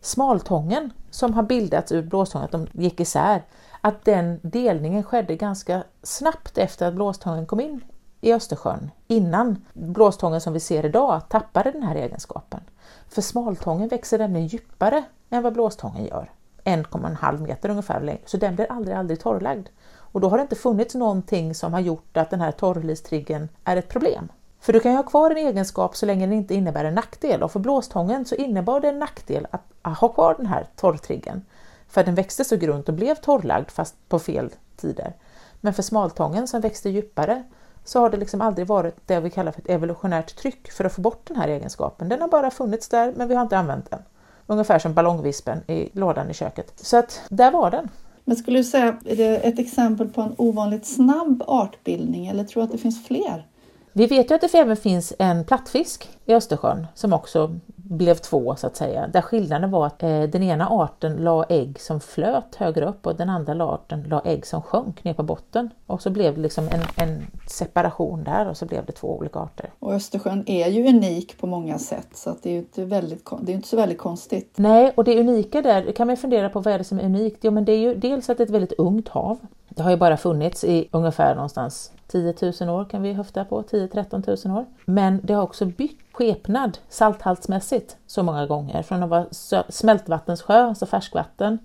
smaltången 0.00 0.92
som 1.10 1.34
har 1.34 1.42
bildats 1.42 1.92
ur 1.92 2.02
blåstången, 2.02 2.44
att 2.44 2.52
de 2.52 2.66
gick 2.72 3.00
isär, 3.00 3.42
att 3.80 4.04
den 4.04 4.40
delningen 4.42 5.02
skedde 5.02 5.36
ganska 5.36 5.84
snabbt 6.02 6.58
efter 6.58 6.88
att 6.88 6.94
blåstången 6.94 7.46
kom 7.46 7.60
in 7.60 7.80
i 8.24 8.32
Östersjön 8.32 8.90
innan 9.06 9.64
blåstången 9.72 10.40
som 10.40 10.52
vi 10.52 10.60
ser 10.60 10.84
idag 10.86 11.22
tappade 11.28 11.70
den 11.70 11.82
här 11.82 11.94
egenskapen. 11.94 12.60
För 13.08 13.22
smaltången 13.22 13.88
växer 13.88 14.18
nämligen 14.18 14.46
djupare 14.46 15.04
än 15.30 15.42
vad 15.42 15.52
blåstången 15.52 16.04
gör, 16.04 16.30
1,5 16.64 17.40
meter 17.40 17.68
ungefär 17.68 18.00
längre, 18.00 18.20
så 18.26 18.36
den 18.36 18.54
blir 18.54 18.72
aldrig, 18.72 18.96
aldrig 18.96 19.20
torrlagd. 19.20 19.68
Och 19.96 20.20
då 20.20 20.28
har 20.28 20.38
det 20.38 20.42
inte 20.42 20.56
funnits 20.56 20.94
någonting 20.94 21.54
som 21.54 21.72
har 21.72 21.80
gjort 21.80 22.16
att 22.16 22.30
den 22.30 22.40
här 22.40 22.52
torrlistriggen 22.52 23.48
är 23.64 23.76
ett 23.76 23.88
problem. 23.88 24.28
För 24.60 24.72
du 24.72 24.80
kan 24.80 24.92
ju 24.92 24.96
ha 24.96 25.04
kvar 25.04 25.30
en 25.30 25.36
egenskap 25.36 25.96
så 25.96 26.06
länge 26.06 26.26
den 26.26 26.36
inte 26.36 26.54
innebär 26.54 26.84
en 26.84 26.94
nackdel 26.94 27.42
och 27.42 27.52
för 27.52 27.60
blåstången 27.60 28.24
så 28.24 28.34
innebar 28.34 28.80
det 28.80 28.88
en 28.88 28.98
nackdel 28.98 29.46
att 29.50 29.96
ha 29.98 30.08
kvar 30.08 30.34
den 30.38 30.46
här 30.46 30.66
torrtriggen. 30.76 31.44
För 31.88 32.04
den 32.04 32.14
växte 32.14 32.44
så 32.44 32.56
grunt 32.56 32.88
och 32.88 32.94
blev 32.94 33.14
torrlagd 33.14 33.70
fast 33.70 34.08
på 34.08 34.18
fel 34.18 34.50
tider. 34.76 35.12
Men 35.60 35.74
för 35.74 35.82
smaltången 35.82 36.48
som 36.48 36.60
växte 36.60 36.90
djupare 36.90 37.44
så 37.84 38.00
har 38.00 38.10
det 38.10 38.16
liksom 38.16 38.40
aldrig 38.40 38.66
varit 38.66 38.96
det 39.06 39.20
vi 39.20 39.30
kallar 39.30 39.52
för 39.52 39.60
ett 39.60 39.70
evolutionärt 39.70 40.36
tryck 40.36 40.72
för 40.72 40.84
att 40.84 40.94
få 40.94 41.00
bort 41.00 41.26
den 41.26 41.36
här 41.36 41.48
egenskapen. 41.48 42.08
Den 42.08 42.20
har 42.20 42.28
bara 42.28 42.50
funnits 42.50 42.88
där 42.88 43.12
men 43.16 43.28
vi 43.28 43.34
har 43.34 43.42
inte 43.42 43.58
använt 43.58 43.90
den. 43.90 44.02
Ungefär 44.46 44.78
som 44.78 44.94
ballongvispen 44.94 45.70
i 45.70 45.88
lådan 45.92 46.30
i 46.30 46.34
köket. 46.34 46.72
Så 46.76 46.96
att 46.96 47.20
där 47.28 47.50
var 47.50 47.70
den. 47.70 47.88
Men 48.24 48.36
skulle 48.36 48.58
du 48.58 48.64
säga, 48.64 48.96
är 49.04 49.16
det 49.16 49.36
ett 49.36 49.58
exempel 49.58 50.08
på 50.08 50.20
en 50.20 50.34
ovanligt 50.38 50.86
snabb 50.86 51.42
artbildning 51.46 52.26
eller 52.26 52.44
tror 52.44 52.62
du 52.62 52.64
att 52.64 52.72
det 52.72 52.78
finns 52.78 53.06
fler? 53.06 53.46
Vi 53.92 54.06
vet 54.06 54.30
ju 54.30 54.34
att 54.34 54.40
det 54.40 54.54
även 54.54 54.76
finns 54.76 55.12
en 55.18 55.44
plattfisk 55.44 56.08
i 56.24 56.34
Östersjön 56.34 56.86
som 56.94 57.12
också 57.12 57.56
blev 57.88 58.14
två 58.14 58.56
så 58.56 58.66
att 58.66 58.76
säga. 58.76 59.06
Där 59.06 59.20
skillnaden 59.20 59.70
var 59.70 59.86
att 59.86 60.02
eh, 60.02 60.22
den 60.22 60.42
ena 60.42 60.68
arten 60.68 61.16
la 61.16 61.44
ägg 61.48 61.80
som 61.80 62.00
flöt 62.00 62.54
högre 62.54 62.88
upp 62.88 63.06
och 63.06 63.16
den 63.16 63.30
andra 63.30 63.64
arten 63.64 64.04
la 64.08 64.22
ägg 64.24 64.46
som 64.46 64.62
sjönk 64.62 65.04
ner 65.04 65.14
på 65.14 65.22
botten. 65.22 65.70
Och 65.86 66.02
så 66.02 66.10
blev 66.10 66.34
det 66.34 66.40
liksom 66.40 66.68
en, 66.68 66.80
en 66.96 67.26
separation 67.46 68.24
där 68.24 68.48
och 68.48 68.56
så 68.56 68.66
blev 68.66 68.86
det 68.86 68.92
två 68.92 69.16
olika 69.18 69.38
arter. 69.38 69.70
Och 69.78 69.92
Östersjön 69.92 70.44
är 70.46 70.68
ju 70.68 70.88
unik 70.88 71.38
på 71.40 71.46
många 71.46 71.78
sätt 71.78 72.08
så 72.14 72.30
att 72.30 72.42
det 72.42 72.48
är 72.48 72.52
ju 72.52 72.58
inte, 72.58 72.84
väldigt, 72.84 73.30
det 73.40 73.52
är 73.52 73.56
inte 73.56 73.68
så 73.68 73.76
väldigt 73.76 73.98
konstigt. 73.98 74.54
Nej, 74.56 74.92
och 74.94 75.04
det 75.04 75.20
unika 75.20 75.62
där 75.62 75.92
kan 75.92 76.06
man 76.06 76.16
fundera 76.16 76.50
på 76.50 76.60
vad 76.60 76.74
är 76.74 76.78
det 76.78 76.84
som 76.84 76.98
är 76.98 77.04
unikt? 77.04 77.38
Jo, 77.40 77.50
men 77.50 77.64
det 77.64 77.72
är 77.72 77.78
ju 77.78 77.94
dels 77.94 78.30
att 78.30 78.38
det 78.38 78.42
är 78.42 78.46
ett 78.46 78.50
väldigt 78.50 78.78
ungt 78.78 79.08
hav. 79.08 79.38
Det 79.68 79.82
har 79.82 79.90
ju 79.90 79.96
bara 79.96 80.16
funnits 80.16 80.64
i 80.64 80.88
ungefär 80.90 81.34
någonstans 81.34 81.92
10 82.06 82.34
000 82.60 82.70
år 82.70 82.84
kan 82.84 83.02
vi 83.02 83.12
höfta 83.12 83.44
på, 83.44 83.62
10-13 83.62 84.48
000 84.48 84.58
år. 84.58 84.66
Men 84.84 85.20
det 85.22 85.34
har 85.34 85.42
också 85.42 85.64
bytt 85.64 85.98
skepnad 86.12 86.78
salthaltsmässigt 86.88 87.96
så 88.06 88.22
många 88.22 88.46
gånger. 88.46 88.82
Från 88.82 89.02
att 89.02 89.10
vara 89.10 89.26
smältvattensjö, 89.68 90.62
alltså 90.62 90.86
färskvatten, 90.86 91.58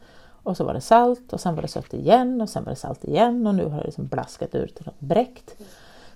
och 0.43 0.57
så 0.57 0.63
var 0.63 0.73
det 0.73 0.81
salt 0.81 1.33
och 1.33 1.39
sen 1.39 1.55
var 1.55 1.61
det 1.61 1.67
sött 1.67 1.93
igen 1.93 2.41
och 2.41 2.49
sen 2.49 2.63
var 2.63 2.69
det 2.69 2.75
salt 2.75 3.05
igen 3.05 3.47
och 3.47 3.55
nu 3.55 3.65
har 3.65 3.77
det 3.77 3.85
liksom 3.85 4.07
blaskat 4.07 4.55
ur 4.55 4.67
till 4.67 4.85
något 4.85 4.99
bräckt. 4.99 5.55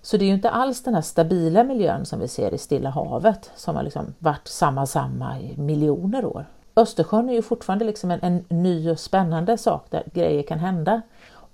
Så 0.02 0.18
det 0.18 0.26
är 0.26 0.28
ju 0.28 0.34
inte 0.34 0.50
alls 0.50 0.84
den 0.84 0.94
här 0.94 1.02
stabila 1.02 1.64
miljön 1.64 2.06
som 2.06 2.20
vi 2.20 2.28
ser 2.28 2.54
i 2.54 2.58
Stilla 2.58 2.90
havet 2.90 3.52
som 3.56 3.76
har 3.76 3.84
liksom 3.84 4.14
varit 4.20 4.48
samma 4.48 4.86
samma 4.86 5.40
i 5.40 5.58
miljoner 5.58 6.26
år. 6.26 6.46
Östersjön 6.76 7.30
är 7.30 7.34
ju 7.34 7.42
fortfarande 7.42 7.86
liksom 7.86 8.12
en, 8.12 8.20
en 8.22 8.46
ny 8.50 8.92
och 8.92 9.00
spännande 9.00 9.58
sak 9.58 9.86
där 9.90 10.04
grejer 10.14 10.44
kan 10.44 10.60
hända. 10.60 11.02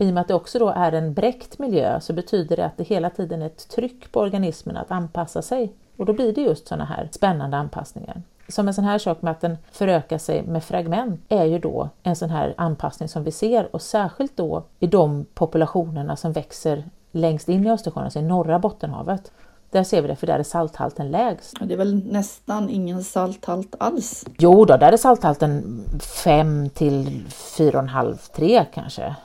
I 0.02 0.10
och 0.10 0.14
med 0.14 0.22
att 0.22 0.28
det 0.28 0.34
också 0.34 0.60
då 0.60 0.70
är 0.70 0.92
en 0.92 1.14
bräckt 1.14 1.60
miljö 1.60 2.00
så 2.00 2.14
betyder 2.14 2.58
det 2.58 2.66
att 2.66 2.78
det 2.78 2.84
hela 2.84 3.10
tiden 3.10 3.42
är 3.42 3.46
ett 3.46 3.70
tryck 3.70 4.12
på 4.12 4.20
organismen 4.20 4.78
att 4.78 4.92
anpassa 4.92 5.42
sig. 5.42 5.74
Och 5.98 6.06
då 6.06 6.14
blir 6.14 6.34
det 6.34 6.42
just 6.42 6.68
sådana 6.68 6.86
här 6.86 7.10
spännande 7.12 7.58
anpassningar. 7.58 8.22
Som 8.48 8.68
en 8.68 8.74
sån 8.74 8.84
här 8.84 8.98
sak 8.98 9.22
med 9.22 9.32
att 9.32 9.42
den 9.42 9.58
förökar 9.72 10.18
sig 10.18 10.44
med 10.44 10.64
fragment 10.64 11.22
är 11.30 11.46
ju 11.46 11.60
då 11.60 11.90
en 12.04 12.16
sån 12.16 12.30
här 12.30 12.54
anpassning 12.58 13.10
som 13.10 13.24
vi 13.24 13.32
ser 13.32 13.76
och 13.76 13.82
särskilt 13.82 14.38
då 14.38 14.64
i 14.80 14.88
de 14.88 15.26
populationerna 15.34 16.16
som 16.16 16.32
växer 16.32 16.84
längst 17.12 17.50
in 17.50 17.68
i 17.68 17.72
Östersjön, 17.72 18.04
alltså 18.04 18.20
i 18.20 18.22
norra 18.22 18.60
Bottenhavet. 18.60 19.32
Där 19.72 19.84
ser 19.84 20.02
vi 20.02 20.08
det, 20.08 20.16
för 20.16 20.28
där 20.28 20.40
är 20.40 20.44
salthalten 20.44 21.12
lägst. 21.12 21.56
Det 21.62 21.74
är 21.74 21.78
väl 21.78 22.06
nästan 22.06 22.70
ingen 22.70 23.04
salthalt 23.04 23.76
alls? 23.80 24.26
Jo 24.38 24.66
då, 24.66 24.78
där 24.78 24.92
är 24.92 24.98
salthalten 24.98 25.84
5 26.24 26.70
till 26.70 27.26
4,5-3 27.28 28.66
kanske. 28.74 29.16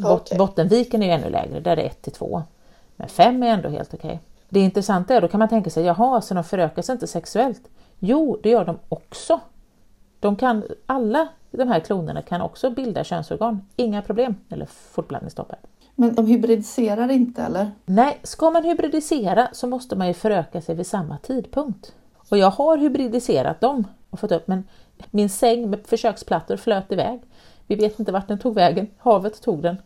Okay. 0.00 0.38
Bottenviken 0.38 1.02
är 1.02 1.06
ju 1.06 1.12
ännu 1.12 1.30
lägre, 1.30 1.60
där 1.60 1.72
är 1.72 1.76
det 1.76 1.82
1 1.82 2.02
till 2.02 2.12
2. 2.12 2.42
Men 2.96 3.08
5 3.08 3.42
är 3.42 3.46
ändå 3.46 3.68
helt 3.68 3.94
okej. 3.94 4.08
Okay. 4.08 4.18
Det 4.48 4.60
intressanta 4.60 5.14
är, 5.14 5.20
då 5.20 5.28
kan 5.28 5.38
man 5.38 5.48
tänka 5.48 5.70
sig, 5.70 5.84
jaha, 5.84 6.20
så 6.20 6.34
de 6.34 6.44
förökar 6.44 6.82
sig 6.82 6.92
inte 6.92 7.06
sexuellt? 7.06 7.62
Jo, 7.98 8.40
det 8.42 8.50
gör 8.50 8.64
de 8.64 8.78
också. 8.88 9.40
De 10.20 10.36
kan, 10.36 10.62
alla 10.86 11.28
de 11.50 11.68
här 11.68 11.80
klonerna 11.80 12.22
kan 12.22 12.40
också 12.40 12.70
bilda 12.70 13.04
könsorgan. 13.04 13.66
Inga 13.76 14.02
problem. 14.02 14.36
Eller 14.50 14.66
fortplantningstoppar. 14.66 15.58
Men 15.94 16.14
de 16.14 16.26
hybridiserar 16.26 17.10
inte 17.10 17.42
eller? 17.42 17.70
Nej, 17.84 18.18
ska 18.22 18.50
man 18.50 18.64
hybridisera 18.64 19.48
så 19.52 19.66
måste 19.66 19.96
man 19.96 20.08
ju 20.08 20.14
föröka 20.14 20.60
sig 20.60 20.74
vid 20.74 20.86
samma 20.86 21.18
tidpunkt. 21.18 21.92
Och 22.30 22.38
jag 22.38 22.50
har 22.50 22.78
hybridiserat 22.78 23.60
dem 23.60 23.84
och 24.10 24.20
fått 24.20 24.32
upp 24.32 24.48
men 24.48 24.64
min 25.10 25.28
säng 25.28 25.70
med 25.70 25.86
försöksplattor 25.86 26.56
flöt 26.56 26.92
iväg. 26.92 27.20
Vi 27.66 27.74
vet 27.74 27.98
inte 27.98 28.12
vart 28.12 28.28
den 28.28 28.38
tog 28.38 28.54
vägen. 28.54 28.86
Havet 28.98 29.42
tog 29.42 29.62
den. 29.62 29.76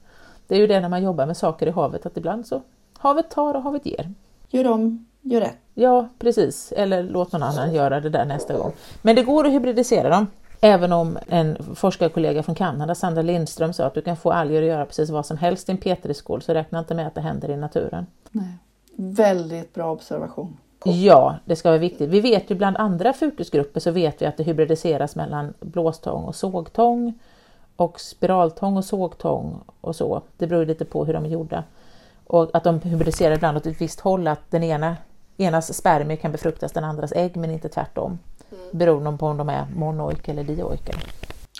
Det 0.47 0.55
är 0.55 0.59
ju 0.59 0.67
det 0.67 0.81
när 0.81 0.89
man 0.89 1.03
jobbar 1.03 1.27
med 1.27 1.37
saker 1.37 1.67
i 1.67 1.71
havet 1.71 2.07
att 2.07 2.17
ibland 2.17 2.47
så 2.47 2.63
havet 2.99 3.31
tar 3.31 3.55
och 3.55 3.63
havet 3.63 3.87
ger. 3.87 4.13
Gör 4.49 4.67
om, 4.67 5.07
gör 5.23 5.41
rätt. 5.41 5.59
Ja, 5.75 6.09
precis. 6.19 6.73
Eller 6.73 7.03
låt 7.03 7.33
någon 7.33 7.43
annan 7.43 7.75
göra 7.75 8.01
det 8.01 8.09
där 8.09 8.25
nästa 8.25 8.59
gång. 8.59 8.73
Men 9.03 9.17
det 9.17 9.23
går 9.23 9.47
att 9.47 9.53
hybridisera 9.53 10.09
dem. 10.09 10.27
Även 10.61 10.93
om 10.93 11.19
en 11.27 11.75
forskarkollega 11.75 12.43
från 12.43 12.55
Kanada, 12.55 12.95
Sandra 12.95 13.23
Lindström, 13.23 13.73
sa 13.73 13.85
att 13.85 13.95
du 13.95 14.03
kan 14.03 14.17
få 14.17 14.33
alger 14.33 14.63
att 14.63 14.69
göra 14.69 14.87
precis 14.87 15.11
vad 15.11 15.27
som 15.27 15.37
helst 15.37 15.69
i 15.69 15.73
en 15.73 15.79
petriskål 15.79 16.43
så 16.43 16.55
räkna 16.55 16.79
inte 16.79 16.95
med 16.95 17.07
att 17.07 17.15
det 17.15 17.21
händer 17.21 17.51
i 17.51 17.57
naturen. 17.57 18.07
Nej. 18.31 18.59
Väldigt 18.97 19.75
bra 19.75 19.93
observation. 19.93 20.57
Ja, 20.85 21.37
det 21.45 21.57
ska 21.57 21.69
vara 21.69 21.79
viktigt. 21.79 22.11
Vi 22.11 22.21
vet 22.21 22.51
ju 22.51 22.55
bland 22.55 22.77
andra 22.77 23.13
fokusgrupper 23.13 23.81
så 23.81 23.91
vet 23.91 24.23
vi 24.23 24.27
att 24.27 24.37
det 24.37 24.43
hybridiseras 24.43 25.17
mellan 25.17 25.55
blåstång 25.61 26.25
och 26.25 26.35
sågtång 26.35 27.19
och 27.79 28.01
spiraltång 28.01 28.77
och 28.77 28.85
sågtång 28.85 29.61
och 29.81 29.97
så. 29.97 30.23
Det 30.37 30.47
beror 30.47 30.67
lite 30.67 30.85
på 30.85 31.05
hur 31.05 31.13
de 31.13 31.25
är 31.25 31.29
gjorda. 31.29 31.65
Och 32.27 32.51
att 32.55 32.65
de 32.65 32.81
hybridiserar 32.81 33.35
ibland 33.35 33.57
åt 33.57 33.67
ett 33.67 33.81
visst 33.81 34.01
håll, 34.01 34.29
att 34.29 34.51
den 34.51 34.63
ena, 34.63 34.97
enas 35.37 35.75
spermier 35.75 36.17
kan 36.17 36.33
befruktas 36.33 36.73
den 36.73 36.85
andras 36.85 37.13
ägg 37.13 37.37
men 37.37 37.51
inte 37.51 37.69
tvärtom. 37.69 38.19
Mm. 38.51 38.79
Beroende 38.79 39.19
på 39.19 39.27
om 39.27 39.37
de 39.37 39.49
är 39.49 39.67
monoik 39.77 40.29
eller 40.29 40.45
dioiker. 40.45 40.97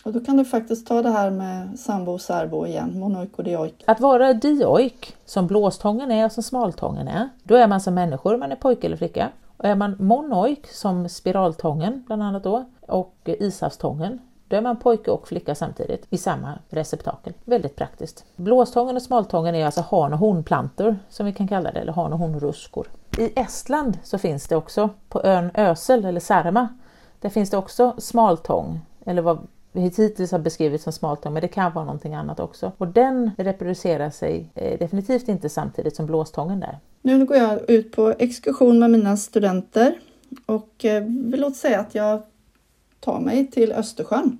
Och 0.05 0.13
då 0.13 0.21
kan 0.21 0.37
du 0.37 0.45
faktiskt 0.45 0.87
ta 0.87 1.03
det 1.03 1.11
här 1.11 1.31
med 1.31 1.79
sambo 1.79 2.13
och 2.13 2.21
särbo 2.21 2.67
igen, 2.67 2.99
monoik 2.99 3.39
och 3.39 3.45
dioik. 3.45 3.85
Att 3.87 4.01
vara 4.01 4.33
dioik, 4.33 5.17
som 5.25 5.47
blåstången 5.47 6.11
är 6.11 6.25
och 6.25 6.33
som 6.33 6.43
smaltången 6.43 7.09
är, 7.09 7.29
då 7.43 7.55
är 7.55 7.67
man 7.67 7.81
som 7.81 7.95
människor, 7.95 8.37
man 8.37 8.53
är 8.53 8.57
pojke 8.57 8.87
eller 8.87 8.97
flicka. 8.97 9.29
Och 9.57 9.65
är 9.65 9.75
man 9.75 9.97
monoik, 9.99 10.67
som 10.67 11.09
spiraltången 11.09 12.05
bland 12.07 12.23
annat 12.23 12.45
då, 12.45 12.65
och 12.81 13.15
ishavstången, 13.25 14.19
då 14.49 14.57
är 14.57 14.61
man 14.61 14.77
pojke 14.77 15.11
och 15.11 15.29
flicka 15.29 15.55
samtidigt 15.55 16.07
i 16.11 16.19
samma 16.19 16.59
receptakel. 16.69 17.33
Väldigt 17.45 17.77
praktiskt. 17.77 18.25
Blåstången 18.37 18.97
och 18.97 19.03
smaltången 19.03 19.55
är 19.55 19.67
alltså 19.67 19.85
han 19.91 20.13
och 20.13 20.19
honplantor 20.19 20.97
som 21.09 21.27
vi 21.27 21.33
kan 21.33 21.49
kalla 21.49 21.73
det, 21.73 21.81
eller 21.81 21.93
han 21.93 22.13
och 22.13 22.19
honruskor. 22.19 22.87
I 23.19 23.41
Estland 23.41 23.99
så 24.03 24.19
finns 24.19 24.49
det 24.49 24.57
också 24.57 24.91
på 25.09 25.23
ön 25.23 25.51
Ösel 25.55 26.05
eller 26.05 26.21
Särma, 26.21 26.69
där 27.21 27.29
finns 27.29 27.51
det 27.51 27.57
också 27.57 27.95
smaltång, 27.99 28.81
eller 29.07 29.23
vad 29.23 29.47
vi 29.73 29.81
hittills 29.81 30.33
har 30.33 30.39
beskrivit 30.39 30.83
som 30.83 30.93
smaltång, 30.93 31.33
men 31.33 31.43
det 31.43 31.49
kan 31.49 31.73
vara 31.73 31.85
någonting 31.85 32.15
annat 32.15 32.41
också. 32.41 32.73
Och 32.79 32.89
den 32.89 33.31
reproducerar 33.39 34.11
sig 34.11 34.51
eh, 34.55 34.79
definitivt 34.79 35.29
inte 35.29 35.49
samtidigt 35.49 35.97
som 35.97 36.07
blåstången 36.07 36.61
där. 36.61 36.79
Nu 37.03 37.25
går 37.25 37.37
jag 37.37 37.71
ut 37.71 37.93
på 37.93 38.15
exkursion 38.19 38.79
med 38.79 38.91
mina 38.91 39.17
studenter 39.17 39.99
och 40.47 40.85
eh, 40.85 41.03
vill 41.05 41.41
låt 41.41 41.57
säga 41.57 41.81
att 41.81 41.95
jag 41.95 42.23
tar 43.01 43.21
mig 43.21 43.51
till 43.51 43.73
Östersjön. 43.73 44.39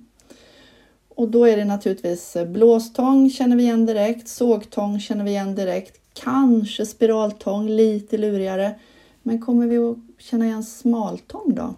Och 1.09 1.29
då 1.29 1.45
är 1.45 1.57
det 1.57 1.65
naturligtvis 1.65 2.35
eh, 2.35 2.47
blåstång 2.47 3.29
känner 3.29 3.55
vi 3.55 3.63
igen 3.63 3.85
direkt, 3.85 4.27
sågtång 4.27 4.99
känner 4.99 5.23
vi 5.23 5.31
igen 5.31 5.55
direkt, 5.55 6.01
kanske 6.13 6.85
spiraltång, 6.85 7.67
lite 7.69 8.17
lurigare. 8.17 8.79
Men 9.23 9.41
kommer 9.41 9.67
vi 9.67 9.77
att 9.77 9.97
känna 10.17 10.45
igen 10.45 10.63
smaltång 10.63 11.55
då? 11.55 11.73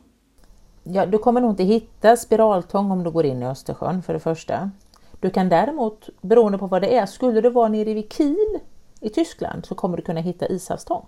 Ja, 0.84 1.06
du 1.06 1.18
kommer 1.18 1.42
nog 1.42 1.52
inte 1.52 1.64
hitta 1.64 2.18
spiraltång 2.18 2.92
om 2.92 3.04
du 3.04 3.12
går 3.12 3.26
in 3.26 3.44
i 3.44 3.46
Östersjön 3.46 4.04
för 4.04 4.14
det 4.14 4.20
första. 4.20 4.72
Du 5.20 5.30
kan 5.30 5.50
däremot, 5.50 6.10
beroende 6.22 6.58
på 6.58 6.68
vad 6.68 6.82
det 6.82 6.98
är, 6.98 7.06
skulle 7.06 7.42
du 7.42 7.50
vara 7.50 7.68
nere 7.68 7.94
vid 7.94 8.14
Kiel 8.14 8.60
i 9.00 9.10
Tyskland 9.10 9.66
så 9.66 9.76
kommer 9.76 9.98
du 9.98 10.04
kunna 10.04 10.20
hitta 10.20 10.48
ishavstång. 10.48 11.06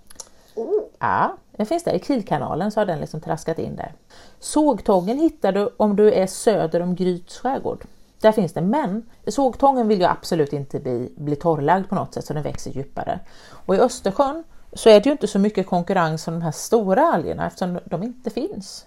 Oh. 0.55 0.81
Ja, 1.03 1.37
den 1.51 1.65
finns 1.65 1.83
där 1.83 1.93
i 1.93 1.99
Kielkanalen 1.99 2.71
så 2.71 2.79
har 2.79 2.85
den 2.85 2.99
liksom 2.99 3.21
traskat 3.21 3.59
in 3.59 3.75
där. 3.75 3.93
Sågtången 4.39 5.19
hittar 5.19 5.51
du 5.51 5.69
om 5.77 5.95
du 5.95 6.11
är 6.11 6.27
söder 6.27 6.81
om 6.81 6.95
Gryts 6.95 7.37
skärgård. 7.37 7.85
Där 8.19 8.31
finns 8.31 8.53
det, 8.53 8.61
men 8.61 9.05
sågtången 9.27 9.87
vill 9.87 9.99
ju 9.99 10.05
absolut 10.05 10.53
inte 10.53 10.79
bli, 10.79 11.13
bli 11.15 11.35
torrlagd 11.35 11.89
på 11.89 11.95
något 11.95 12.13
sätt 12.13 12.25
så 12.25 12.33
den 12.33 12.43
växer 12.43 12.71
djupare. 12.71 13.19
Och 13.65 13.75
i 13.75 13.79
Östersjön 13.79 14.43
så 14.73 14.89
är 14.89 14.99
det 14.99 15.05
ju 15.05 15.11
inte 15.11 15.27
så 15.27 15.39
mycket 15.39 15.67
konkurrens 15.67 16.27
om 16.27 16.33
de 16.33 16.41
här 16.41 16.51
stora 16.51 17.13
algerna 17.13 17.47
eftersom 17.47 17.79
de 17.85 18.03
inte 18.03 18.29
finns. 18.29 18.85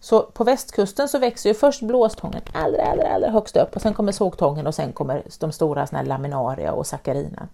Så 0.00 0.22
på 0.22 0.44
västkusten 0.44 1.08
så 1.08 1.18
växer 1.18 1.50
ju 1.50 1.54
först 1.54 1.82
blåstången 1.82 2.42
allra, 2.54 2.82
allra, 2.82 3.14
allra 3.14 3.30
högst 3.30 3.56
upp 3.56 3.76
och 3.76 3.82
sen 3.82 3.94
kommer 3.94 4.12
sågtången 4.12 4.66
och 4.66 4.74
sen 4.74 4.92
kommer 4.92 5.22
de 5.40 5.52
stora 5.52 5.86
såna 5.86 5.98
här 5.98 6.06
laminaria 6.06 6.72
och 6.72 6.86
sakarina. 6.86 7.48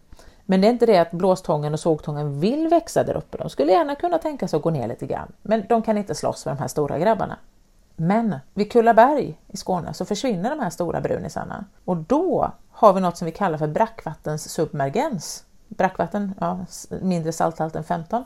Men 0.51 0.61
det 0.61 0.67
är 0.67 0.71
inte 0.71 0.87
det 0.87 0.99
att 0.99 1.11
blåstången 1.11 1.73
och 1.73 1.81
sågtången 1.81 2.41
vill 2.41 2.69
växa 2.69 3.05
där 3.05 3.17
uppe. 3.17 3.39
De 3.39 3.51
skulle 3.51 3.73
gärna 3.73 3.95
kunna 3.95 4.19
tänka 4.19 4.49
sig 4.49 4.57
att 4.57 4.63
gå 4.63 4.71
ner 4.71 4.89
lite 4.89 5.07
grann, 5.07 5.33
men 5.43 5.65
de 5.69 5.83
kan 5.83 5.99
inte 5.99 6.15
slåss 6.15 6.47
med 6.47 6.57
de 6.57 6.61
här 6.61 6.69
stora 6.69 6.99
grabbarna. 6.99 7.39
Men 7.97 8.37
vid 8.55 8.73
Kullaberg 8.73 9.41
i 9.49 9.57
Skåne 9.57 9.95
så 9.95 10.05
försvinner 10.05 10.51
de 10.51 10.61
här 10.61 10.71
stora 10.71 11.01
brunisarna 11.01 11.65
och 11.85 11.97
då 11.97 12.53
har 12.71 12.93
vi 12.93 13.01
något 13.01 13.17
som 13.17 13.27
vi 13.27 13.33
kallar 13.33 13.59
för 13.59 13.67
brackvattenssubmergens. 13.67 15.45
Brackvatten, 15.69 16.35
ja, 16.41 16.59
mindre 17.01 17.33
salthalt 17.33 17.77
än 17.77 17.85
15 17.85 18.25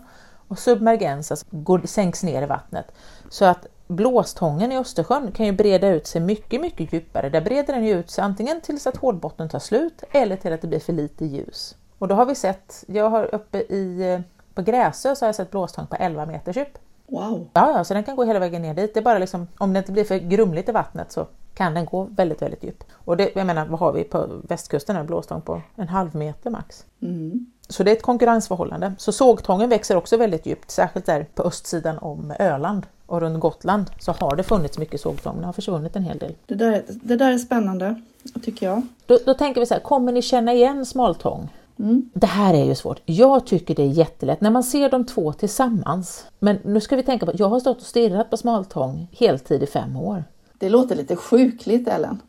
och 0.48 0.58
submergens 0.58 1.30
alltså 1.30 1.46
går, 1.50 1.82
sänks 1.84 2.22
ner 2.22 2.42
i 2.42 2.46
vattnet 2.46 2.92
så 3.30 3.44
att 3.44 3.66
blåstången 3.86 4.72
i 4.72 4.78
Östersjön 4.78 5.32
kan 5.32 5.46
ju 5.46 5.52
breda 5.52 5.88
ut 5.88 6.06
sig 6.06 6.20
mycket, 6.20 6.60
mycket 6.60 6.92
djupare. 6.92 7.28
Där 7.28 7.40
breder 7.40 7.74
den 7.74 7.84
ju 7.84 7.98
ut 7.98 8.10
sig 8.10 8.24
antingen 8.24 8.60
tills 8.60 8.86
att 8.86 8.96
hårdbotten 8.96 9.48
tar 9.48 9.58
slut 9.58 10.02
eller 10.10 10.36
till 10.36 10.52
att 10.52 10.60
det 10.60 10.68
blir 10.68 10.80
för 10.80 10.92
lite 10.92 11.24
ljus. 11.24 11.76
Och 12.02 12.08
då 12.08 12.14
har 12.14 12.26
vi 12.26 12.34
sett, 12.34 12.84
jag 12.86 13.10
har 13.10 13.34
uppe 13.34 13.58
i, 13.58 14.22
på 14.54 14.62
Gräsö 14.62 15.16
så 15.16 15.24
har 15.24 15.28
jag 15.28 15.34
sett 15.34 15.50
blåstång 15.50 15.86
på 15.86 15.96
11 15.96 16.26
meters 16.26 16.56
djup. 16.56 16.78
Wow! 17.06 17.48
Ja, 17.52 17.72
ja, 17.76 17.84
så 17.84 17.94
den 17.94 18.04
kan 18.04 18.16
gå 18.16 18.24
hela 18.24 18.38
vägen 18.38 18.62
ner 18.62 18.74
dit. 18.74 18.94
Det 18.94 19.00
är 19.00 19.04
bara 19.04 19.18
liksom, 19.18 19.46
om 19.58 19.72
det 19.72 19.78
inte 19.78 19.92
blir 19.92 20.04
för 20.04 20.18
grumligt 20.18 20.68
i 20.68 20.72
vattnet 20.72 21.12
så 21.12 21.26
kan 21.54 21.74
den 21.74 21.84
gå 21.84 22.02
väldigt, 22.10 22.42
väldigt 22.42 22.64
djupt. 22.64 22.84
Och 22.92 23.16
det, 23.16 23.30
jag 23.34 23.46
menar, 23.46 23.66
vad 23.66 23.80
har 23.80 23.92
vi 23.92 24.04
på 24.04 24.28
västkusten? 24.48 24.96
En 24.96 25.06
blåstång 25.06 25.40
på 25.40 25.62
en 25.76 25.88
halv 25.88 26.16
meter 26.16 26.50
max. 26.50 26.84
Mm. 27.02 27.46
Så 27.68 27.82
det 27.82 27.90
är 27.90 27.96
ett 27.96 28.02
konkurrensförhållande. 28.02 28.92
Så 28.98 29.12
sågtången 29.12 29.68
växer 29.68 29.96
också 29.96 30.16
väldigt 30.16 30.46
djupt, 30.46 30.70
särskilt 30.70 31.06
där 31.06 31.26
på 31.34 31.42
östsidan 31.42 31.98
om 31.98 32.34
Öland 32.38 32.86
och 33.06 33.20
runt 33.20 33.40
Gotland 33.40 33.90
så 33.98 34.12
har 34.12 34.36
det 34.36 34.42
funnits 34.42 34.78
mycket 34.78 35.00
sågtång, 35.00 35.40
det 35.40 35.46
har 35.46 35.52
försvunnit 35.52 35.96
en 35.96 36.04
hel 36.04 36.18
del. 36.18 36.34
Det 36.46 36.54
där, 36.54 36.82
det 36.88 37.16
där 37.16 37.32
är 37.32 37.38
spännande, 37.38 38.02
tycker 38.42 38.66
jag. 38.66 38.82
Då, 39.06 39.18
då 39.26 39.34
tänker 39.34 39.60
vi 39.60 39.66
så 39.66 39.74
här, 39.74 39.80
kommer 39.80 40.12
ni 40.12 40.22
känna 40.22 40.52
igen 40.52 40.86
smaltång? 40.86 41.48
Mm. 41.78 42.10
Det 42.14 42.26
här 42.26 42.54
är 42.54 42.64
ju 42.64 42.74
svårt. 42.74 43.00
Jag 43.04 43.46
tycker 43.46 43.74
det 43.74 43.82
är 43.82 43.86
jättelätt 43.86 44.40
när 44.40 44.50
man 44.50 44.62
ser 44.62 44.90
de 44.90 45.06
två 45.06 45.32
tillsammans. 45.32 46.26
Men 46.38 46.58
nu 46.64 46.80
ska 46.80 46.96
vi 46.96 47.02
tänka 47.02 47.26
på, 47.26 47.32
jag 47.34 47.48
har 47.48 47.60
stått 47.60 47.76
och 47.76 47.86
stirrat 47.86 48.30
på 48.30 48.36
smaltång 48.36 49.08
heltid 49.12 49.62
i 49.62 49.66
fem 49.66 49.96
år. 49.96 50.24
Det 50.62 50.68
låter 50.68 50.96
lite 50.96 51.16
sjukligt 51.16 51.88
Ellen. 51.88 52.20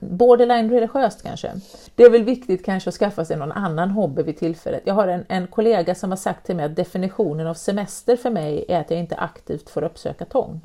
Borderline 0.00 0.70
religiöst 0.70 1.22
kanske. 1.22 1.52
Det 1.94 2.02
är 2.02 2.10
väl 2.10 2.24
viktigt 2.24 2.64
kanske 2.64 2.88
att 2.88 2.94
skaffa 2.94 3.24
sig 3.24 3.36
någon 3.36 3.52
annan 3.52 3.90
hobby 3.90 4.22
vid 4.22 4.38
tillfället. 4.38 4.82
Jag 4.84 4.94
har 4.94 5.08
en, 5.08 5.24
en 5.28 5.46
kollega 5.46 5.94
som 5.94 6.10
har 6.10 6.16
sagt 6.16 6.46
till 6.46 6.56
mig 6.56 6.64
att 6.64 6.76
definitionen 6.76 7.46
av 7.46 7.54
semester 7.54 8.16
för 8.16 8.30
mig 8.30 8.64
är 8.68 8.80
att 8.80 8.90
jag 8.90 9.00
inte 9.00 9.14
aktivt 9.14 9.70
får 9.70 9.84
uppsöka 9.84 10.24
tång. 10.24 10.60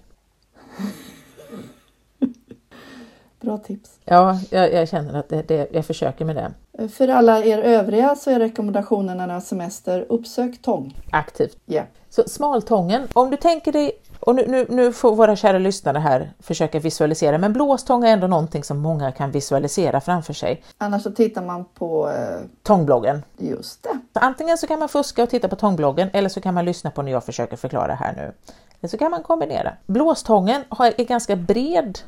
Bra 3.42 3.58
tips. 3.58 3.90
Ja, 4.06 4.40
jag, 4.50 4.74
jag 4.74 4.90
känner 4.90 5.20
att 5.20 5.30
det, 5.30 5.48
det, 5.48 5.68
jag 5.72 5.86
försöker 5.86 6.26
med 6.26 6.36
det. 6.36 6.54
För 6.90 7.08
alla 7.08 7.44
er 7.44 7.58
övriga 7.58 8.16
så 8.16 8.32
är 8.32 8.40
rekommendationen 8.40 9.18
när 9.18 9.40
semester 9.40 10.06
uppsök 10.10 10.62
tång. 10.62 10.98
Aktivt. 11.12 11.58
Yeah. 11.68 11.86
Så 12.10 12.24
smaltången, 12.28 13.08
om 13.14 13.30
du 13.30 13.38
tänker 13.38 13.72
dig 13.72 13.92
och 14.20 14.36
nu, 14.36 14.48
nu, 14.48 14.66
nu, 14.70 14.94
får 14.94 15.16
våra 15.16 15.36
kära 15.36 15.58
lyssnare 15.58 15.98
här 15.98 16.34
försöka 16.40 16.80
visualisera, 16.80 17.38
men 17.38 17.54
blåstång 17.54 18.04
är 18.04 18.14
ändå 18.14 18.28
någonting 18.28 18.64
som 18.64 18.78
många 18.80 19.12
kan 19.12 19.32
visualisera 19.32 20.02
framför 20.02 20.34
sig. 20.34 20.64
Annars 20.78 21.04
så 21.04 21.12
tittar 21.12 21.42
man 21.46 21.66
på 21.66 22.10
eh, 22.10 22.40
Tångbloggen. 22.64 23.24
Just 23.38 23.84
det. 23.84 24.00
Så 24.14 24.20
antingen 24.20 24.58
så 24.58 24.68
kan 24.68 24.80
man 24.80 24.90
fuska 24.90 25.24
och 25.24 25.30
titta 25.30 25.48
på 25.48 25.56
Tångbloggen 25.56 26.10
eller 26.14 26.30
så 26.30 26.42
kan 26.42 26.54
man 26.54 26.66
lyssna 26.66 26.92
på 26.92 27.02
när 27.02 27.12
jag 27.12 27.24
försöker 27.24 27.58
förklara 27.58 27.94
här 27.94 28.14
nu. 28.16 28.34
Eller 28.80 28.90
så 28.90 28.98
kan 28.98 29.12
man 29.12 29.24
kombinera. 29.24 29.74
Blåstången 29.86 30.64
en 30.98 31.06
ganska 31.06 31.36
bred 31.36 32.00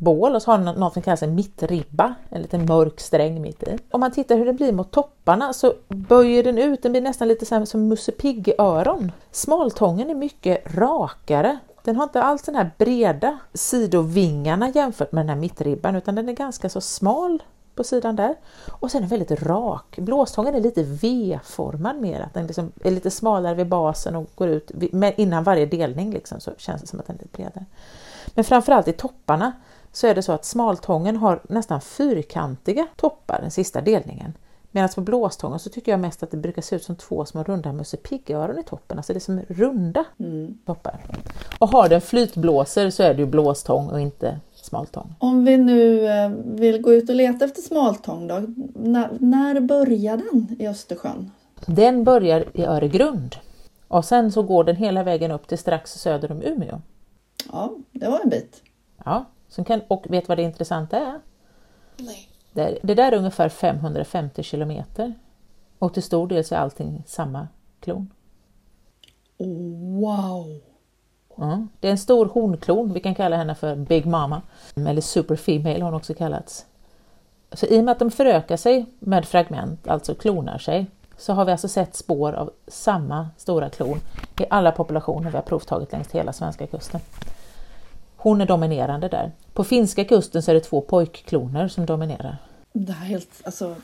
bål 0.00 0.34
och 0.34 0.42
så 0.42 0.50
har 0.50 0.58
den 0.58 0.74
något 0.74 0.92
som 0.92 1.02
kallas 1.02 1.22
en 1.22 1.34
mittribba, 1.34 2.14
en 2.28 2.42
liten 2.42 2.66
mörk 2.66 3.00
sträng 3.00 3.42
mitt 3.42 3.62
i. 3.62 3.78
Om 3.90 4.00
man 4.00 4.12
tittar 4.12 4.36
hur 4.36 4.46
den 4.46 4.56
blir 4.56 4.72
mot 4.72 4.90
topparna 4.90 5.52
så 5.52 5.74
böjer 5.88 6.42
den 6.42 6.58
ut, 6.58 6.82
den 6.82 6.92
blir 6.92 7.02
nästan 7.02 7.28
lite 7.28 7.46
så 7.46 7.66
som 7.66 7.88
Musse 7.88 8.12
Pigg-öron. 8.12 9.12
Smaltången 9.30 10.10
är 10.10 10.14
mycket 10.14 10.74
rakare. 10.74 11.58
Den 11.84 11.96
har 11.96 12.04
inte 12.04 12.22
alls 12.22 12.42
den 12.42 12.54
här 12.54 12.70
breda 12.78 13.38
sidovingarna 13.54 14.68
jämfört 14.68 15.12
med 15.12 15.22
den 15.22 15.28
här 15.28 15.36
mittribban 15.36 15.96
utan 15.96 16.14
den 16.14 16.28
är 16.28 16.32
ganska 16.32 16.68
så 16.68 16.80
smal 16.80 17.42
på 17.74 17.84
sidan 17.84 18.16
där. 18.16 18.34
Och 18.68 18.90
sen 18.90 18.98
är 18.98 19.08
den 19.08 19.18
väldigt 19.18 19.42
rak. 19.42 19.98
Blåstången 19.98 20.54
är 20.54 20.60
lite 20.60 20.82
V-formad 20.82 21.96
mer, 21.96 22.20
att 22.20 22.34
den 22.34 22.46
liksom 22.46 22.72
är 22.84 22.90
lite 22.90 23.10
smalare 23.10 23.54
vid 23.54 23.66
basen 23.66 24.16
och 24.16 24.30
går 24.34 24.48
ut 24.48 24.70
innan 25.16 25.44
varje 25.44 25.66
delning 25.66 26.12
liksom, 26.12 26.40
så 26.40 26.50
känns 26.58 26.80
det 26.80 26.86
som 26.86 27.00
att 27.00 27.06
den 27.06 27.16
är 27.16 27.22
lite 27.22 27.36
bredare. 27.36 27.64
Men 28.34 28.44
framförallt 28.44 28.88
i 28.88 28.92
topparna 28.92 29.52
så 29.92 30.06
är 30.06 30.14
det 30.14 30.22
så 30.22 30.32
att 30.32 30.44
smaltången 30.44 31.16
har 31.16 31.40
nästan 31.48 31.80
fyrkantiga 31.80 32.86
toppar, 32.96 33.38
den 33.40 33.50
sista 33.50 33.80
delningen. 33.80 34.32
Medan 34.72 34.88
på 34.94 35.00
blåstången 35.00 35.58
så 35.58 35.70
tycker 35.70 35.92
jag 35.92 36.00
mest 36.00 36.22
att 36.22 36.30
det 36.30 36.36
brukar 36.36 36.62
se 36.62 36.76
ut 36.76 36.84
som 36.84 36.96
två 36.96 37.24
små 37.24 37.42
runda 37.42 37.72
Musse 37.72 37.96
Pigg-öron 37.96 38.58
i 38.58 38.62
toppen, 38.62 38.96
alltså 38.98 39.12
det 39.12 39.18
är 39.18 39.20
som 39.20 39.40
runda 39.48 40.04
Mm. 40.18 40.58
toppar. 40.66 41.04
Och 41.58 41.68
har 41.68 41.88
den 41.88 42.00
flytblåser 42.00 42.90
så 42.90 43.02
är 43.02 43.14
det 43.14 43.20
ju 43.20 43.26
blåstång 43.26 43.88
och 43.88 44.00
inte 44.00 44.40
smaltång. 44.54 45.14
Om 45.18 45.44
vi 45.44 45.56
nu 45.56 46.06
eh, 46.06 46.28
vill 46.44 46.82
gå 46.82 46.92
ut 46.92 47.08
och 47.08 47.14
leta 47.16 47.44
efter 47.44 47.62
smaltång 47.62 48.26
då, 48.28 48.42
när, 48.74 49.10
när 49.20 49.60
börjar 49.60 50.16
den 50.16 50.56
i 50.58 50.66
Östersjön? 50.68 51.30
Den 51.66 52.04
börjar 52.04 52.44
i 52.54 52.64
Öregrund 52.64 53.36
och 53.88 54.04
sen 54.04 54.32
så 54.32 54.42
går 54.42 54.64
den 54.64 54.76
hela 54.76 55.02
vägen 55.02 55.30
upp 55.30 55.46
till 55.48 55.58
strax 55.58 55.92
söder 55.92 56.32
om 56.32 56.42
Umeå. 56.42 56.80
Ja, 57.52 57.70
det 57.92 58.08
var 58.08 58.20
en 58.20 58.28
bit. 58.30 58.62
Ja, 59.04 59.24
så 59.50 59.64
kan, 59.64 59.80
och 59.88 60.06
vet 60.08 60.28
vad 60.28 60.38
det 60.38 60.42
intressanta 60.42 60.98
är? 60.98 61.20
Nej. 61.96 62.28
Det, 62.52 62.78
det 62.82 62.94
där 62.94 63.12
är 63.12 63.16
ungefär 63.16 63.48
550 63.48 64.42
kilometer 64.42 65.14
och 65.78 65.94
till 65.94 66.02
stor 66.02 66.26
del 66.26 66.44
så 66.44 66.54
är 66.54 66.58
allting 66.58 67.02
samma 67.06 67.48
klon. 67.80 68.10
Wow! 70.00 70.60
Mm. 71.38 71.68
Det 71.80 71.88
är 71.88 71.92
en 71.92 71.98
stor 71.98 72.26
honklon, 72.26 72.92
vi 72.92 73.00
kan 73.00 73.14
kalla 73.14 73.36
henne 73.36 73.54
för 73.54 73.76
Big 73.76 74.06
Mama, 74.06 74.42
eller 74.74 75.00
Super 75.00 75.36
Female 75.36 75.78
har 75.78 75.84
hon 75.84 75.94
också 75.94 76.14
kallats. 76.14 76.66
Så 77.52 77.66
i 77.66 77.80
och 77.80 77.84
med 77.84 77.92
att 77.92 77.98
de 77.98 78.10
förökar 78.10 78.56
sig 78.56 78.86
med 78.98 79.24
fragment, 79.24 79.88
alltså 79.88 80.14
klonar 80.14 80.58
sig, 80.58 80.86
så 81.16 81.32
har 81.32 81.44
vi 81.44 81.52
alltså 81.52 81.68
sett 81.68 81.96
spår 81.96 82.32
av 82.32 82.50
samma 82.66 83.28
stora 83.36 83.70
klon 83.70 84.00
i 84.40 84.44
alla 84.50 84.72
populationer 84.72 85.30
vi 85.30 85.36
har 85.36 85.42
provtagit 85.42 85.92
längs 85.92 86.10
hela 86.10 86.32
svenska 86.32 86.66
kusten. 86.66 87.00
Hon 88.22 88.40
är 88.40 88.46
dominerande 88.46 89.08
där. 89.08 89.32
På 89.52 89.64
finska 89.64 90.04
kusten 90.04 90.42
så 90.42 90.50
är 90.50 90.54
det 90.54 90.60
två 90.60 90.80
pojkkloner 90.80 91.68
som 91.68 91.86
dominerar. 91.86 92.36
Det 92.72 92.92
här 92.92 93.04
är 93.06 93.08
helt, 93.08 93.42
alltså, 93.44 93.74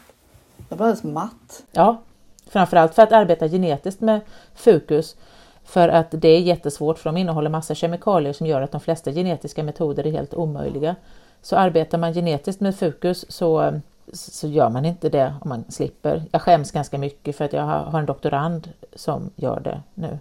jag 0.68 0.76
var 0.76 0.86
alldeles 0.86 1.04
matt. 1.04 1.62
Ja, 1.72 2.02
framförallt 2.46 2.94
för 2.94 3.02
att 3.02 3.12
arbeta 3.12 3.48
genetiskt 3.48 4.00
med 4.00 4.20
Fucus 4.54 5.16
för 5.64 5.88
att 5.88 6.06
det 6.10 6.28
är 6.28 6.40
jättesvårt 6.40 6.98
för 6.98 7.10
de 7.10 7.16
innehåller 7.16 7.50
massa 7.50 7.74
kemikalier 7.74 8.32
som 8.32 8.46
gör 8.46 8.62
att 8.62 8.72
de 8.72 8.80
flesta 8.80 9.12
genetiska 9.12 9.62
metoder 9.62 10.06
är 10.06 10.12
helt 10.12 10.34
omöjliga. 10.34 10.96
Så 11.42 11.56
arbetar 11.56 11.98
man 11.98 12.14
genetiskt 12.14 12.60
med 12.60 12.76
Fucus 12.76 13.24
så, 13.28 13.80
så 14.12 14.48
gör 14.48 14.70
man 14.70 14.84
inte 14.84 15.08
det 15.08 15.34
om 15.40 15.48
man 15.48 15.64
slipper. 15.68 16.24
Jag 16.32 16.42
skäms 16.42 16.70
ganska 16.70 16.98
mycket 16.98 17.36
för 17.36 17.44
att 17.44 17.52
jag 17.52 17.62
har 17.62 17.98
en 17.98 18.06
doktorand 18.06 18.72
som 18.94 19.30
gör 19.36 19.60
det 19.60 19.82
nu. 19.94 20.18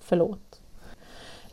Förlåt. 0.00 0.59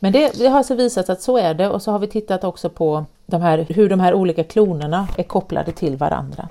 Men 0.00 0.12
det, 0.12 0.38
det 0.38 0.46
har 0.46 0.58
alltså 0.58 0.74
visat 0.74 1.10
att 1.10 1.22
så 1.22 1.38
är 1.38 1.54
det 1.54 1.68
och 1.68 1.82
så 1.82 1.90
har 1.90 1.98
vi 1.98 2.06
tittat 2.06 2.44
också 2.44 2.70
på 2.70 3.04
de 3.26 3.42
här, 3.42 3.66
hur 3.68 3.88
de 3.88 4.00
här 4.00 4.14
olika 4.14 4.44
klonerna 4.44 5.08
är 5.16 5.22
kopplade 5.22 5.72
till 5.72 5.96
varandra. 5.96 6.48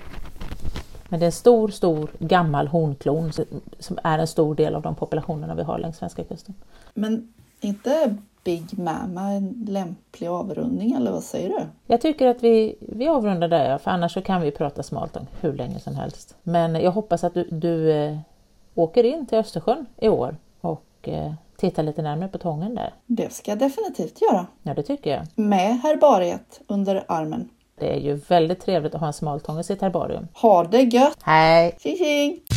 Men 1.10 1.20
det 1.20 1.24
är 1.24 1.28
en 1.28 1.32
stor, 1.32 1.68
stor 1.68 2.10
gammal 2.20 2.68
honklon 2.68 3.32
som 3.80 4.00
är 4.04 4.20
en 4.20 4.28
stor 4.28 4.56
del 4.56 4.76
av 4.76 4.82
de 4.82 4.96
populationerna 4.96 5.56
vi 5.56 5.64
har 5.64 5.80
längs 5.80 5.98
svenska 5.98 6.24
kusten. 6.24 6.56
Men 6.94 7.34
inte 7.62 8.18
Big 8.44 8.80
Mama 8.80 9.32
en 9.32 9.66
lämplig 9.68 10.28
avrundning 10.28 10.92
eller 10.92 11.12
vad 11.12 11.24
säger 11.24 11.50
du? 11.50 11.60
Jag 11.88 12.02
tycker 12.02 12.28
att 12.28 12.44
vi, 12.44 12.76
vi 12.80 13.08
avrundar 13.08 13.48
där, 13.48 13.78
för 13.78 13.92
annars 13.92 14.14
så 14.14 14.22
kan 14.22 14.42
vi 14.42 14.52
prata 14.52 14.84
smaltång 14.84 15.28
hur 15.42 15.54
länge 15.54 15.80
som 15.80 15.96
helst. 15.96 16.36
Men 16.44 16.76
jag 16.76 16.92
hoppas 16.92 17.24
att 17.24 17.34
du, 17.34 17.48
du 17.52 17.92
eh, 17.92 18.18
åker 18.76 19.04
in 19.04 19.26
till 19.26 19.38
Östersjön 19.38 19.86
i 19.98 20.10
år 20.10 20.36
och 20.62 20.86
eh, 21.02 21.34
tittar 21.58 21.84
lite 21.84 22.02
närmare 22.02 22.30
på 22.30 22.38
tången 22.38 22.76
där. 22.76 22.94
Det 23.06 23.34
ska 23.34 23.52
jag 23.52 23.60
definitivt 23.60 24.22
göra. 24.22 24.46
Ja, 24.64 24.74
det 24.74 24.84
tycker 24.84 25.10
jag. 25.10 25.28
Med 25.36 25.80
herbariet 25.80 26.62
under 26.68 27.04
armen. 27.08 27.50
Det 27.80 27.94
är 27.94 28.00
ju 28.00 28.14
väldigt 28.14 28.62
trevligt 28.62 28.96
att 28.96 29.00
ha 29.00 29.08
en 29.08 29.14
smaltång 29.14 29.60
i 29.60 29.64
sitt 29.64 29.82
herbarium. 29.82 30.28
Ha 30.34 30.64
det 30.64 30.82
gött! 30.82 31.18
Hej! 31.22 31.78
Tjing 31.80 31.98
tjing! 31.98 32.57